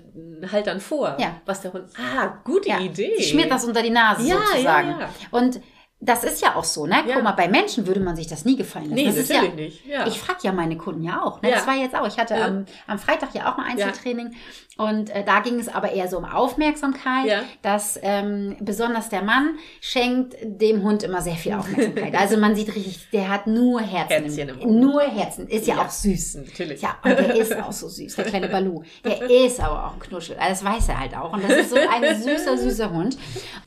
[0.53, 1.17] Haltern vor.
[1.19, 1.37] Ja.
[1.47, 1.87] Was der Hund.
[1.97, 3.15] Ah, gute ja, Idee.
[3.17, 4.97] sie schmiert das unter die Nase Ja, sozusagen.
[5.31, 5.61] Und
[6.05, 6.97] das ist ja auch so, ne?
[7.07, 7.15] Ja.
[7.15, 8.95] Guck mal, bei Menschen würde man sich das nie gefallen lassen.
[8.97, 9.87] Nee, das ist natürlich ja, nicht.
[9.87, 10.07] Ja.
[10.09, 11.41] Ich frage ja meine Kunden ja auch.
[11.43, 11.51] Ne?
[11.51, 11.57] Ja.
[11.57, 12.07] Das war jetzt auch.
[12.09, 14.33] Ich hatte am, am Freitag ja auch ein Einzeltraining
[14.79, 19.57] und äh, da ging es aber eher so um Aufmerksamkeit, dass ähm, besonders der Mann
[19.81, 22.15] schenkt dem Hund immer sehr viel Aufmerksamkeit.
[22.19, 24.25] also man sieht richtig, der hat nur Herzen.
[24.25, 25.47] Herzchen im im, nur Herzen.
[25.47, 25.83] Ist ja, Ja.
[25.83, 26.37] auch süß.
[26.37, 26.83] Natürlich.
[26.83, 28.83] Ja, und der ist auch so süß, der kleine Balu.
[29.05, 30.37] Der ist aber auch ein Knuschel.
[30.37, 31.33] Also das weiß er halt auch.
[31.33, 33.17] Und das ist so ein süßer, süßer Hund.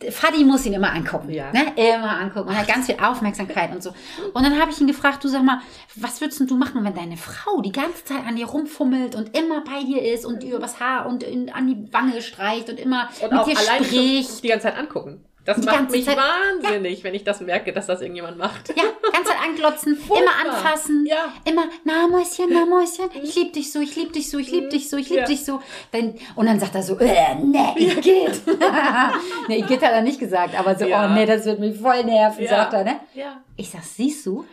[0.10, 1.30] Fadi muss ihn immer angucken.
[1.32, 1.52] Ja.
[1.54, 1.72] Ne?
[1.76, 2.25] Immer angucken.
[2.34, 3.92] Und hat ganz viel Aufmerksamkeit und so.
[4.34, 5.62] Und dann habe ich ihn gefragt, du sag mal,
[5.96, 9.64] was würdest du machen, wenn deine Frau die ganze Zeit an dir rumfummelt und immer
[9.64, 13.10] bei dir ist und dir übers Haar und in, an die Wange streicht und immer
[13.22, 14.44] Und mit dir spricht?
[14.44, 15.24] die ganze Zeit angucken.
[15.46, 18.70] Das Die macht mich Zeit- wahnsinnig, wenn ich das merke, dass das irgendjemand macht.
[18.76, 20.18] Ja, ganz Zeit anglotzen, Furchtbar.
[20.44, 21.32] immer anfassen, Ja.
[21.46, 24.72] immer, na Mäuschen, na Mäuschen, ich lieb dich so, ich lieb dich so, ich lieb
[24.72, 25.26] dich so, ich lieb Ja.
[25.26, 25.62] dich so.
[25.92, 28.42] Dann, und dann sagt er so, äh, nee, Igitt.
[29.48, 31.06] nee, Igitt hat er nicht gesagt, aber so, Ja.
[31.06, 32.50] oh nee, das wird mich voll nerven, Ja.
[32.50, 33.00] sagt er, ne?
[33.14, 33.38] Ja.
[33.56, 34.46] Ich sag, siehst du?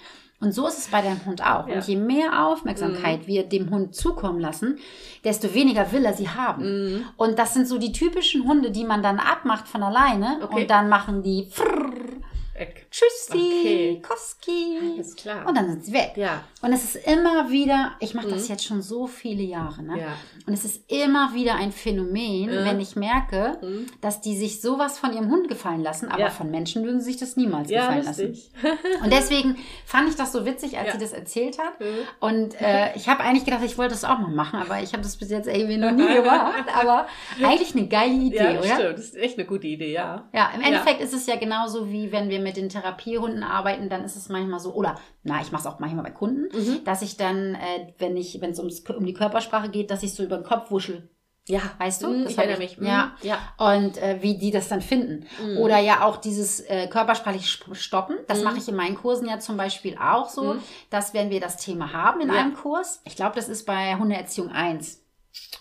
[0.42, 1.68] Und so ist es bei deinem Hund auch.
[1.68, 1.76] Ja.
[1.76, 4.78] Und je mehr Aufmerksamkeit wir dem Hund zukommen lassen,
[5.24, 7.04] desto weniger will er sie haben.
[7.16, 10.40] Und das sind so die typischen Hunde, die man dann abmacht von alleine.
[10.42, 10.62] Okay.
[10.62, 11.91] Und dann machen die frrrr,
[12.62, 12.86] Eck.
[12.90, 14.02] Tschüssi, Okay.
[14.06, 14.78] Koski.
[14.94, 15.46] Alles klar.
[15.46, 16.12] Und dann sind sie weg.
[16.16, 16.44] Ja.
[16.62, 19.98] Und es ist immer wieder, ich mache das jetzt schon so viele Jahre, ne?
[19.98, 20.08] Ja.
[20.46, 22.64] Und es ist immer wieder ein Phänomen, Ja.
[22.64, 23.58] wenn ich merke,
[24.00, 26.30] dass die sich sowas von ihrem Hund gefallen lassen, aber Ja.
[26.30, 28.28] von Menschen würden sie sich das niemals Ja, gefallen lassen.
[28.28, 28.50] lustig.
[29.04, 31.80] Und deswegen fand ich das so witzig, als sie das erzählt hat.
[31.80, 31.86] Mhm.
[32.20, 35.02] Und äh, ich habe eigentlich gedacht, ich wollte das auch mal machen, aber ich habe
[35.02, 36.64] das bis jetzt irgendwie noch nie gemacht.
[36.74, 37.06] Aber
[37.42, 38.62] eigentlich eine geile Idee, Ja, oder?
[38.64, 38.98] stimmt.
[38.98, 40.28] Das ist echt eine gute Idee, ja.
[40.32, 44.04] Ja, im Endeffekt ist es ja genauso wie wenn wir mit den Therapiehunden arbeiten, dann
[44.04, 46.84] ist es manchmal so, oder na, ich mache es auch manchmal bei Kunden, Mhm.
[46.84, 50.22] dass ich dann, äh, wenn ich, wenn es um die Körpersprache geht, dass ich so
[50.22, 51.08] über den Kopf wuschel.
[51.48, 51.60] Ja.
[51.78, 52.06] Weißt du?
[52.08, 52.78] Mhm, Das ich erinnere mich.
[52.78, 52.86] Mhm.
[52.86, 53.12] Ja.
[53.22, 53.38] Ja.
[53.58, 55.26] Und äh, wie die das dann finden.
[55.58, 58.16] Oder ja auch dieses äh, körpersprachlich sp- stoppen.
[58.28, 58.44] Das Mhm.
[58.44, 60.54] mache ich in meinen Kursen ja zum Beispiel auch so,
[60.90, 62.34] dass wenn wir das Thema haben in Ja.
[62.40, 65.00] einem Kurs, ich glaube, das ist bei Hundeerziehung 1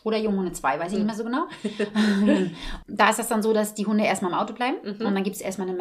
[0.04, 1.06] oder Junghunde 2, weiß ich Mhm.
[1.06, 1.48] nicht mehr so genau.
[2.88, 5.06] da ist das dann so, dass die Hunde erstmal im Auto bleiben Mhm.
[5.06, 5.78] und dann gibt es erstmal eine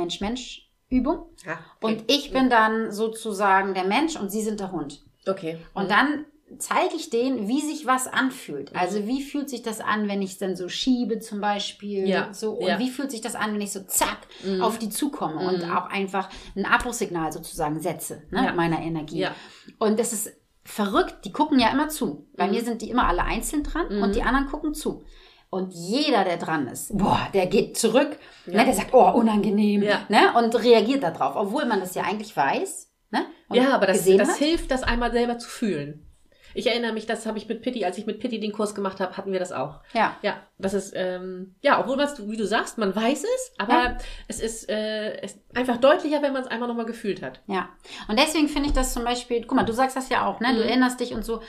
[0.91, 1.27] Mensch-Mensch-Übung.
[1.47, 1.95] Ah, okay.
[1.95, 5.03] Und ich bin dann sozusagen der Mensch und sie sind der Hund.
[5.27, 5.59] Okay.
[5.75, 6.25] Und dann
[6.59, 8.73] zeige ich denen, wie sich was anfühlt.
[8.73, 8.79] Mhm.
[8.79, 12.09] Also wie fühlt sich das an, wenn ich es dann so schiebe zum Beispiel.
[12.09, 12.79] Ja, So, und ja.
[12.81, 14.61] wie fühlt sich das an, wenn ich so zack Mhm.
[14.61, 18.53] auf die zukomme und auch einfach ein Abbruchsignal sozusagen setze, ne, Ja.
[18.53, 19.21] meiner Energie.
[19.21, 19.35] Ja.
[19.79, 20.33] Und das ist
[20.65, 22.27] verrückt, die gucken ja immer zu.
[22.37, 22.51] Bei Mhm.
[22.53, 25.05] mir sind die immer alle einzeln dran und die anderen gucken zu.
[25.51, 30.03] Und jeder, der dran ist, boah, der geht zurück, ne, der sagt, oh, unangenehm, Ja.
[30.09, 32.89] ne, und reagiert darauf, obwohl man das ja eigentlich weiß.
[33.11, 36.07] Ne, Ja, aber das, das hilft, das einmal selber zu fühlen.
[36.55, 38.99] Ich erinnere mich, das habe ich mit Pitti, als ich mit Pitti den Kurs gemacht
[39.01, 39.81] habe, hatten wir das auch.
[39.93, 40.17] Ja.
[40.23, 43.73] Ja, das ist, ähm, ja, obwohl man es, wie du sagst, man weiß es, aber
[43.75, 43.99] Ja.
[44.29, 47.41] es ist äh, es einfach deutlicher, wenn man es einmal nochmal gefühlt hat.
[47.47, 47.69] Ja,
[48.09, 50.49] und deswegen finde ich das zum Beispiel, guck mal, du sagst das ja auch, ne?
[50.55, 50.69] Du Mhm.
[50.69, 51.41] erinnerst dich und so.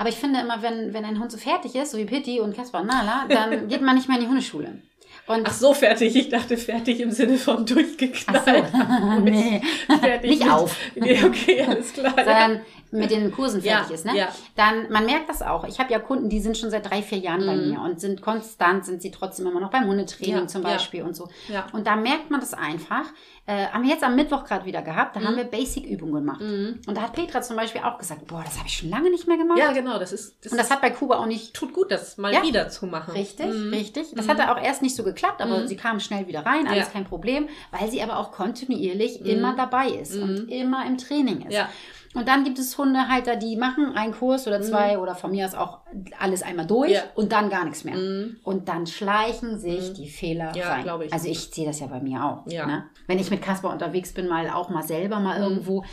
[0.00, 2.56] Aber ich finde immer, wenn, wenn ein Hund so fertig ist, so wie Pitti und
[2.56, 4.80] Kaspar und Nala, dann geht man nicht mehr in die Hundeschule.
[5.26, 6.16] Und Ach so, fertig.
[6.16, 8.64] Ich dachte fertig im Sinne von durchgeknallt.
[8.72, 9.20] Ach so.
[9.24, 9.60] Nee.
[10.00, 10.30] fertig.
[10.30, 10.74] Nicht mit- auf.
[10.94, 12.14] Nee, okay, alles klar.
[12.16, 12.60] sondern
[12.92, 14.16] mit den Kursen Ja, fertig ist, ne?
[14.16, 14.28] ja.
[14.56, 15.64] Dann, man merkt das auch.
[15.64, 18.20] Ich habe ja Kunden, die sind schon seit drei, vier Jahren bei mir und sind
[18.22, 20.40] konstant, sind sie trotzdem immer noch beim Hundetraining Mhm.
[20.42, 20.68] Ja, zum ja.
[20.70, 21.28] Beispiel und so.
[21.48, 21.66] Ja.
[21.72, 23.04] Und da merkt man das einfach.
[23.46, 25.20] Äh, haben wir jetzt am Mittwoch gerade wieder gehabt, Mhm.
[25.20, 26.40] da haben wir Basic-Übungen gemacht.
[26.40, 29.26] Und da hat Petra zum Beispiel auch gesagt, boah, das habe ich schon lange nicht
[29.26, 29.58] mehr gemacht.
[29.58, 32.16] Ja, genau, das ist, das, Und das hat bei Kuba auch nicht tut gut, das
[32.16, 32.42] mal Ja.
[32.42, 33.12] wieder zu machen.
[33.12, 33.70] Richtig, Mhm.
[33.72, 34.06] richtig.
[34.14, 35.66] Das hatte auch erst nicht so geklappt, aber Mhm.
[35.68, 36.92] sie kam schnell wieder rein, alles Ja.
[36.92, 41.46] kein Problem, weil sie aber auch kontinuierlich immer dabei ist und immer im Training ist.
[41.46, 41.50] Mhm.
[41.52, 41.68] Ja.
[42.12, 45.54] Und dann gibt es Hundehalter, die machen einen Kurs oder zwei oder von mir aus
[45.54, 45.82] auch
[46.18, 46.94] alles einmal durch Mhm.
[46.96, 47.02] Ja.
[47.14, 47.94] und dann gar nichts mehr.
[48.42, 50.56] Und dann schleichen sich die Fehler Mhm.
[50.56, 51.02] Ja, rein.
[51.02, 51.12] ich.
[51.12, 52.46] Also ich sehe das ja bei mir auch.
[52.50, 52.66] Ja.
[52.66, 52.86] Ne?
[53.06, 55.24] Wenn ich mit Kasper unterwegs bin, mal auch mal selber Mhm.
[55.24, 55.84] mal irgendwo,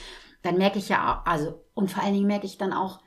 [0.41, 2.99] dann merke ich ja, auch- also und vor allen Dingen merke ich dann auch,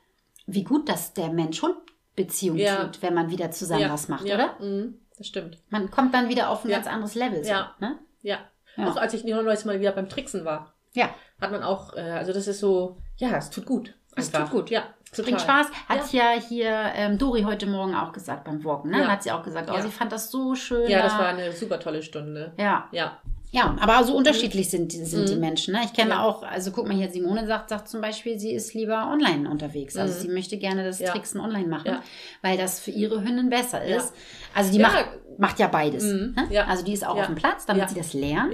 [0.46, 2.84] wie gut das der Mensch-Hund-Beziehung Ja.
[2.84, 3.90] tut, wenn man wieder zusammen ja.
[3.92, 4.54] was macht, oder?
[4.60, 5.00] Mhm.
[5.18, 5.58] Das stimmt.
[5.68, 7.42] Man kommt dann wieder auf ein ganz anderes Level.
[7.44, 7.74] So, Ja.
[7.80, 7.98] Ne?
[8.22, 8.38] Ja.
[8.76, 8.88] Ja.
[8.88, 12.32] Auch als ich neues Mal wieder beim Tricksen war, ja, hat man auch, äh, also
[12.32, 13.94] das ist so, ja, es tut gut.
[14.16, 14.70] Es tut gut.
[14.70, 15.68] Ja, es bringt Spaß.
[15.88, 18.90] Hat ja, hier ähm, Dori heute Morgen auch gesagt beim Walken.
[18.90, 19.00] Ne?
[19.02, 19.08] Ja.
[19.08, 19.82] Hat sie auch gesagt, oh, Ja.
[19.82, 20.90] sie fand das so schön.
[20.90, 21.18] Ja, das da.
[21.20, 22.52] war eine super tolle Stunde.
[22.58, 23.18] Ja, Ja.
[23.52, 25.74] ja, aber so unterschiedlich sind, die- sind die Menschen.
[25.74, 25.80] Ne?
[25.84, 26.20] Ich kenne Mhm.
[26.20, 26.24] Ja.
[26.24, 29.96] auch, also guck mal hier, Simone sagt, sagt zum Beispiel, sie ist lieber online unterwegs.
[29.96, 31.06] Also sie möchte gerne das Mhm.
[31.06, 31.12] Ja.
[31.12, 32.02] Tricksen online machen, Ja.
[32.42, 33.96] weil das für ihre Hündin besser Ja.
[33.96, 34.12] ist.
[34.54, 34.88] Also die Ja.
[34.88, 35.06] macht,
[35.38, 36.02] macht ja beides.
[36.02, 36.34] Mhm.
[36.36, 36.46] Ne?
[36.50, 36.64] Ja.
[36.66, 37.20] Also die ist auch Ja.
[37.22, 37.88] auf dem Platz, damit Ja.
[37.88, 38.52] sie das lernt.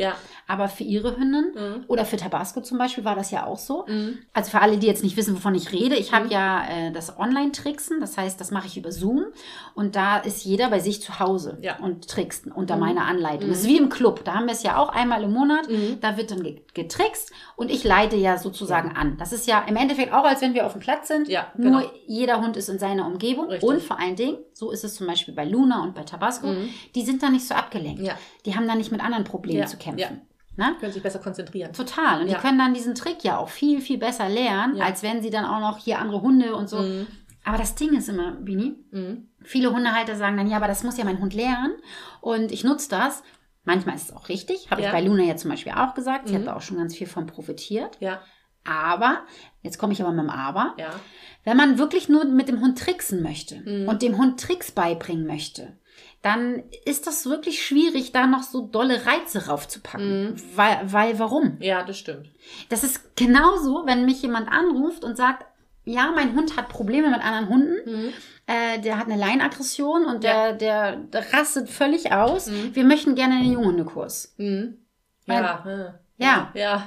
[0.49, 1.85] Aber für ihre Hündin Mhm.
[1.89, 3.85] oder für Tabasco zum Beispiel war das ja auch so.
[3.89, 4.19] Mhm.
[4.33, 7.19] Also für alle, die jetzt nicht wissen, wovon ich rede, ich habe ja äh, das
[7.19, 9.25] Online-Tricksen, das heißt, das mache ich über Zoom
[9.75, 11.79] und da ist jeder bei sich zu Hause Ja.
[11.81, 13.49] und trickst unter meiner Anleitung.
[13.49, 15.99] Das ist wie im Club, da haben wir es ja auch einmal im Monat, Mhm.
[16.01, 19.17] da wird dann ge- getrickst und ich leite ja sozusagen an.
[19.19, 21.81] Das ist ja im Endeffekt auch, als wenn wir auf dem Platz sind, Ja, nur
[21.81, 21.93] genau.
[22.07, 23.69] jeder Hund ist in seiner Umgebung Richtig.
[23.69, 26.55] und vor allen Dingen, so ist es zum Beispiel bei Luna und bei Tabasco,
[26.95, 27.99] die sind da nicht so abgelenkt.
[28.01, 28.07] Mhm.
[28.07, 28.15] Ja.
[28.45, 29.99] Die haben da nicht mit anderen Problemen Ja, zu kämpfen.
[29.99, 30.09] ja.
[30.57, 30.75] Ne?
[30.81, 31.73] Können sich besser konzentrieren.
[31.73, 32.23] Total.
[32.23, 32.35] Und Ja.
[32.37, 34.85] die können dann diesen Trick ja auch viel, viel besser lernen, Ja.
[34.87, 36.79] als wenn sie dann auch noch hier andere Hunde und so.
[36.79, 37.07] Mhm.
[37.45, 39.29] Aber das Ding ist immer, Bini, Mhm.
[39.45, 41.75] viele Hundehalter sagen dann, ja, aber das muss ja mein Hund lernen
[42.21, 43.23] und ich nutze das.
[43.65, 44.89] Manchmal ist es auch richtig, habe Ja.
[44.89, 46.29] ich bei Luna ja zum Beispiel auch gesagt.
[46.29, 46.39] Sie Mhm.
[46.39, 47.97] hat da auch schon ganz viel von profitiert.
[48.01, 48.21] Ja,
[48.69, 49.21] Aber,
[49.63, 50.91] jetzt komme ich aber mit dem Aber, ja.
[51.45, 53.89] wenn man wirklich nur mit dem Hund tricksen möchte Mhm.
[53.89, 55.79] und dem Hund Tricks beibringen möchte,
[56.27, 60.31] dann ist das wirklich schwierig, da noch so dolle Reize raufzupacken.
[60.33, 60.43] Mhm.
[60.55, 61.57] Weil, weil, warum?
[61.61, 62.31] Ja, das stimmt.
[62.69, 65.45] Das ist genauso, wenn mich jemand anruft und sagt,
[65.85, 68.13] ja, mein Hund hat Probleme mit anderen Hunden.
[68.47, 72.51] Äh, der hat eine Leinaggression und der, der, der rastet völlig aus.
[72.73, 74.35] Wir möchten gerne einen Junghundekurs.
[74.37, 74.79] Mhm.
[75.27, 75.65] Ja.
[75.67, 76.51] äh, Ja.
[76.55, 76.87] Ja.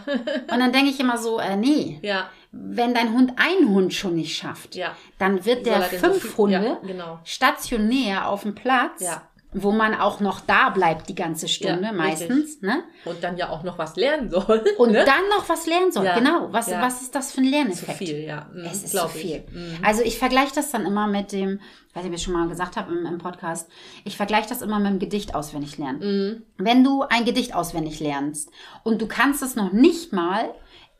[0.52, 2.30] Und dann denke ich immer so, äh, nee, ja.
[2.52, 4.96] wenn dein Hund einen Hund schon nicht schafft, Ja.
[5.18, 7.20] dann wird der er so fünf Hunde Ja, genau.
[7.24, 9.29] stationär auf dem Platz, Ja.
[9.52, 12.62] Wo man auch noch da bleibt die ganze Stunde Ja, meistens.
[12.62, 12.84] Ne?
[13.06, 14.64] Und dann ja auch noch was lernen soll.
[14.78, 15.04] Und ne?
[15.06, 16.06] dann noch was lernen soll.
[16.06, 16.18] Ja.
[16.20, 16.50] Genau.
[16.52, 16.82] Was, Ja.
[16.84, 17.98] was ist das für ein zu Lerneffekt?
[17.98, 18.48] viel, ja.
[18.54, 19.44] Mhm, Es ist zu viel.
[19.52, 19.78] Mhm.
[19.84, 21.60] Also ich vergleiche das dann immer mit dem,
[21.96, 23.68] ob ich es schon mal gesagt habe im, im Podcast,
[24.06, 26.00] ich vergleiche das immer mit dem Gedicht auswendig lernen.
[26.00, 26.44] Mhm.
[26.64, 28.52] Wenn du ein Gedicht auswendig lernst
[28.84, 30.54] und du kannst es noch nicht mal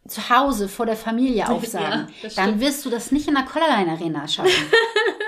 [0.08, 3.92] zu Hause vor der Familie aufsagen, das dann wirst du das nicht in der Collarline
[3.92, 4.50] Arena schaffen.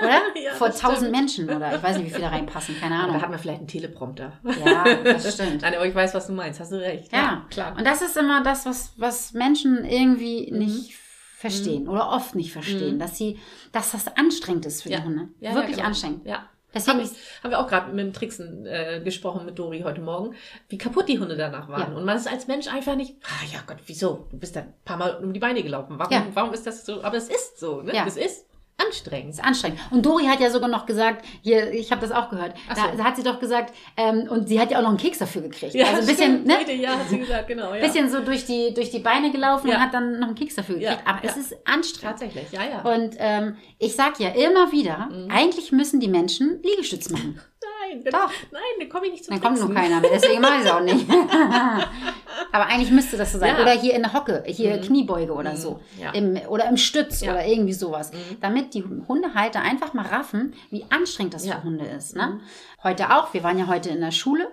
[0.00, 0.20] oder?
[0.42, 1.12] Ja, vor tausend.
[1.12, 3.14] Menschen oder ich weiß nicht, wie viele da reinpassen, keine Ahnung.
[3.14, 4.32] da hat man vielleicht einen Teleprompter.
[4.64, 5.62] Ja, das stimmt.
[5.62, 6.58] Nein, aber ich weiß, was du meinst.
[6.58, 7.12] Hast du recht.
[7.12, 7.76] Ja, klar.
[7.76, 10.58] Und das ist immer das, was, was Menschen irgendwie Mhm.
[10.58, 10.94] nicht
[11.36, 13.38] verstehen oder oft nicht verstehen, dass sie,
[13.72, 14.98] dass das anstrengend ist für Ja.
[15.00, 15.28] die Hunde.
[15.40, 15.88] Ja, ja, Wirklich genau.
[15.88, 16.26] anstrengend.
[16.26, 16.48] Ja.
[16.74, 17.10] Deswegen Haben,
[17.42, 20.34] haben wir auch gerade mit dem Tricksen äh, gesprochen mit Dori heute Morgen,
[20.68, 21.92] wie kaputt die Hunde danach waren.
[21.92, 21.96] Ja.
[21.98, 24.26] Und man ist als Mensch einfach nicht, ah ja Gott, wieso?
[24.30, 25.98] Du bist da ein paar Mal um die Beine gelaufen.
[25.98, 26.26] Warum, Ja.
[26.34, 27.02] warum ist das so?
[27.02, 27.94] Aber es ist so, ne?
[27.94, 28.06] Ja.
[28.06, 28.46] Es ist
[28.86, 29.30] anstrengend.
[29.34, 29.80] ist anstrengend.
[29.90, 32.90] Und Dori hat ja sogar noch gesagt, hier, ich habe das auch gehört, Ach da,
[32.92, 32.98] so.
[32.98, 35.42] da hat sie doch gesagt, ähm, und sie hat ja auch noch einen Keks dafür
[35.42, 35.74] gekriegt.
[35.74, 36.46] Ja, also ein bisschen, stimmt.
[36.68, 36.74] ne?
[36.74, 37.74] Ja, hat sie gesagt, genau.
[37.74, 37.80] Ja.
[37.80, 39.76] Bisschen so durch die, durch die Beine gelaufen Ja.
[39.76, 41.00] und hat dann noch einen Keks dafür gekriegt.
[41.04, 42.18] Ja, Aber es ist anstrengend.
[42.18, 42.80] Tatsächlich, ja, ja.
[42.94, 45.30] Und ähm, ich sag ja immer wieder, Mhm.
[45.30, 47.40] eigentlich müssen die Menschen Liegestütz machen.
[47.90, 48.30] nein, dann, Doch.
[48.50, 50.70] nein, dann komme ich nicht zum Dann kommt nur keiner mehr, deswegen mache ich es
[50.70, 51.06] auch nicht.
[52.52, 53.48] Aber eigentlich müsste das so sein.
[53.48, 53.54] Ja.
[53.54, 53.60] Mhm.
[53.62, 55.80] Oder hier in der Hocke, hier Kniebeuge oder so.
[55.98, 56.10] Ja.
[56.12, 57.32] Im, oder im Stütz Ja.
[57.32, 57.36] Mhm.
[57.38, 58.10] oder irgendwie sowas.
[58.40, 61.44] Damit die Hundehalter einfach mal raffen, wie anstrengend das.
[61.46, 61.50] Mhm.
[61.50, 62.14] für Hunde ist.
[62.14, 62.40] Ne?
[62.82, 64.48] Heute auch, wir waren ja heute in der Schule,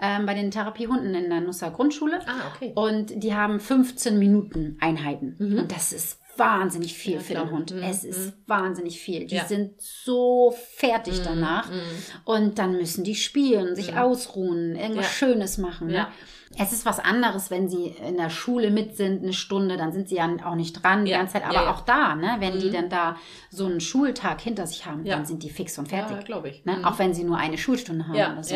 [0.00, 2.20] ähm, bei den Therapiehunden in der Nusser Grundschule.
[2.26, 2.72] Ah, okay.
[2.74, 5.36] Und die haben 15 Minuten Einheiten.
[5.38, 7.50] Und das ist wahnsinnig viel Ja, für den.
[7.50, 7.72] Hund.
[7.74, 9.26] Mhm, Es ist wahnsinnig viel.
[9.26, 9.44] Die Ja.
[9.44, 11.68] sind so fertig danach.
[12.24, 15.10] Und dann müssen die spielen, sich ausruhen, irgendwas Ja.
[15.28, 15.88] Schönes machen.
[15.88, 16.06] Ne?
[16.56, 20.08] Es ist was anderes, wenn sie in der Schule mit sind, eine Stunde, dann sind
[20.08, 21.44] sie ja auch nicht dran die ganze Zeit.
[21.44, 23.16] Aber auch da, ne, wenn die dann da
[23.50, 26.16] so einen Schultag hinter sich haben, dann sind die fix und fertig.
[26.16, 26.64] Ja, glaube ich.
[26.64, 26.76] Ne?
[26.76, 26.84] Mhm.
[26.84, 28.54] Auch wenn sie nur eine Schulstunde haben oder so.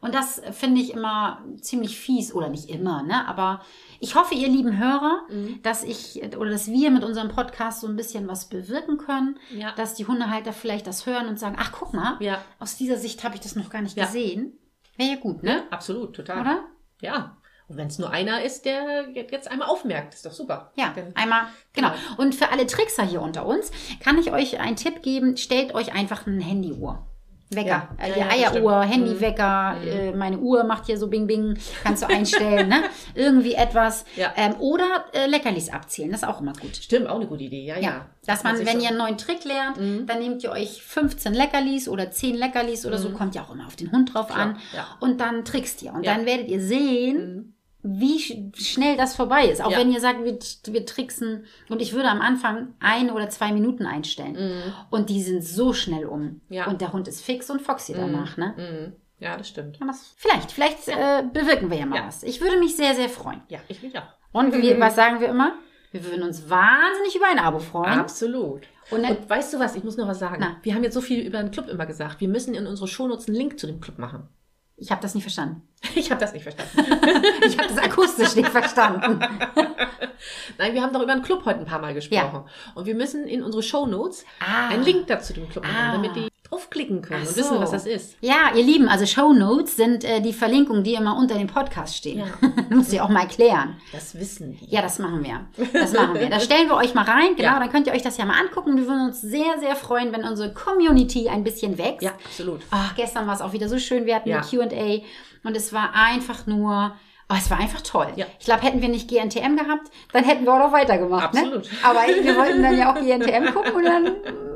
[0.00, 3.26] Und das finde ich immer ziemlich fies, oder nicht immer, ne?
[3.26, 3.62] Aber
[4.04, 5.60] ich hoffe, ihr lieben Hörer, Mhm.
[5.62, 9.72] dass ich oder dass wir mit unserem Podcast so ein bisschen was bewirken können, Ja.
[9.72, 12.42] dass die Hundehalter vielleicht das hören und sagen, ach guck mal, Ja.
[12.58, 14.04] aus dieser Sicht habe ich das noch gar nicht Ja.
[14.06, 14.58] gesehen.
[14.96, 15.54] Wäre ja gut, ne?
[15.56, 15.62] Ne?
[15.72, 16.40] Absolut, total.
[16.42, 16.64] Oder?
[17.00, 17.36] Ja.
[17.66, 20.70] Und wenn es nur einer ist, der jetzt einmal aufmerkt, ist doch super.
[20.76, 21.92] Ja, Dann- einmal, genau.
[22.18, 25.94] Und für alle Trickser hier unter uns kann ich euch einen Tipp geben, stellt euch
[25.94, 27.06] einfach eine Handyuhr.
[27.50, 28.04] Wecker, Ja.
[28.04, 28.96] äh, Ja, Eieruhr, stimmt.
[29.06, 29.06] Mhm.
[29.06, 32.82] Handywecker, äh, meine Uhr macht hier so Bing Bing, kannst du einstellen, ne?
[33.14, 34.04] Irgendwie etwas.
[34.16, 34.32] Ja.
[34.36, 36.74] Ähm, oder äh, Leckerlis abzählen, das ist auch immer gut.
[36.76, 37.80] Stimmt, auch eine gute Idee, ja, ja.
[37.80, 40.06] Ja, dass man, wenn so- ihr einen neuen Trick lernt, Mhm.
[40.06, 43.66] dann nehmt ihr euch 15 Leckerlis oder 10 Leckerlis oder so, kommt ja auch immer
[43.66, 44.32] auf den Hund drauf Mhm.
[44.34, 44.58] Klar, an.
[45.00, 45.92] Und dann trickst ihr.
[45.92, 47.53] Und dann werdet ihr sehen,
[47.86, 49.62] wie sch schnell das vorbei ist.
[49.62, 49.78] Auch Ja.
[49.78, 50.38] wenn ihr sagt, wir,
[50.72, 51.44] wir tricksen.
[51.68, 54.72] Und ich würde am Anfang ein oder zwei Minuten einstellen.
[54.90, 56.22] Und die sind so schnell um.
[56.22, 56.40] Mhm.
[56.48, 56.66] Ja.
[56.66, 58.36] Und der Hund ist fix und foxy danach.
[58.38, 58.54] Ne?
[58.56, 58.92] Mhm.
[59.20, 59.78] Ja, das stimmt.
[59.78, 62.06] Kann das, vielleicht, vielleicht äh, bewirken wir ja mal Ja.
[62.06, 62.22] was.
[62.22, 63.42] Ich würde mich sehr, sehr freuen.
[63.48, 64.02] Ja, ich mich auch.
[64.32, 65.54] Und wie, was sagen wir immer?
[65.92, 68.00] Wir würden uns wahnsinnig über ein Abo freuen.
[68.00, 68.62] Absolut.
[68.90, 70.38] Und Und, dann- weißt du was, ich muss noch was sagen.
[70.40, 70.56] Na.
[70.62, 72.20] Wir haben jetzt so viel über den Club immer gesagt.
[72.20, 74.28] Wir müssen in unsere Shownotes einen Link zu dem Club machen.
[74.76, 75.62] Ich habe das nicht verstanden.
[75.94, 76.72] Ich habe das nicht verstanden.
[77.46, 79.20] Ich habe das akustisch nicht verstanden.
[80.58, 82.44] Nein, wir haben doch über den Club heute ein paar Mal gesprochen.
[82.74, 84.68] Und wir müssen in unsere Shownotes Ah.
[84.68, 85.92] einen Link dazu dem Club machen, Ah.
[85.92, 87.60] damit die draufklicken können Ach und wissen, so.
[87.60, 88.16] was das ist.
[88.20, 91.96] Ja, ihr Lieben, also Show Notes sind äh, die Verlinkungen, die immer unter dem Podcast
[91.96, 92.18] stehen.
[92.18, 92.26] Ja.
[92.70, 93.76] Muss ich auch mal erklären.
[93.92, 94.66] Das wissen die.
[94.70, 95.40] Ja, das machen wir.
[95.72, 96.28] Das machen wir.
[96.30, 97.34] Da stellen wir euch mal rein.
[97.36, 97.58] Genau, Ja.
[97.58, 98.76] dann könnt ihr euch das ja mal angucken.
[98.76, 102.02] Wir würden uns sehr, sehr freuen, wenn unsere Community ein bisschen wächst.
[102.02, 102.60] Ja, absolut.
[102.70, 104.04] Ach, gestern war es auch wieder so schön.
[104.06, 104.42] Wir hatten Ja.
[104.42, 105.02] eine Q&A
[105.44, 106.94] und es war einfach nur...
[107.26, 108.08] Oh, es war einfach toll.
[108.16, 108.26] Ja.
[108.38, 111.24] Ich glaube, hätten wir nicht GNTM gehabt, dann hätten wir auch noch weitergemacht.
[111.24, 111.64] Absolut.
[111.64, 111.78] Ne?
[111.82, 114.04] Aber wir wollten dann ja auch GNTM gucken und dann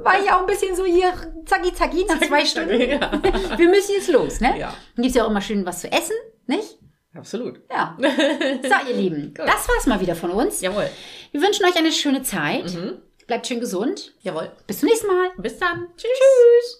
[0.05, 1.13] war ich auch ein bisschen so hier
[1.47, 2.79] zacki zacki nach zwei Stunden.
[2.79, 3.11] Ja.
[3.57, 4.59] Wir müssen jetzt los, ne?
[4.59, 4.75] Ja.
[4.95, 6.15] Dann gibt's ja auch immer schön was zu essen,
[6.47, 6.79] nicht?
[7.15, 7.61] Absolut.
[7.71, 7.97] Ja.
[8.01, 10.61] So, ihr Lieben, das war's mal wieder von uns.
[10.61, 10.89] Jawohl.
[11.33, 12.75] Wir wünschen euch eine schöne Zeit.
[12.75, 12.99] Mhm.
[13.27, 14.15] Bleibt schön gesund.
[14.21, 14.51] Jawohl.
[14.67, 15.31] Bis zum nächsten Mal.
[15.39, 15.89] Bis dann.
[15.97, 16.11] Tschüss.
[16.13, 16.77] Tschüss.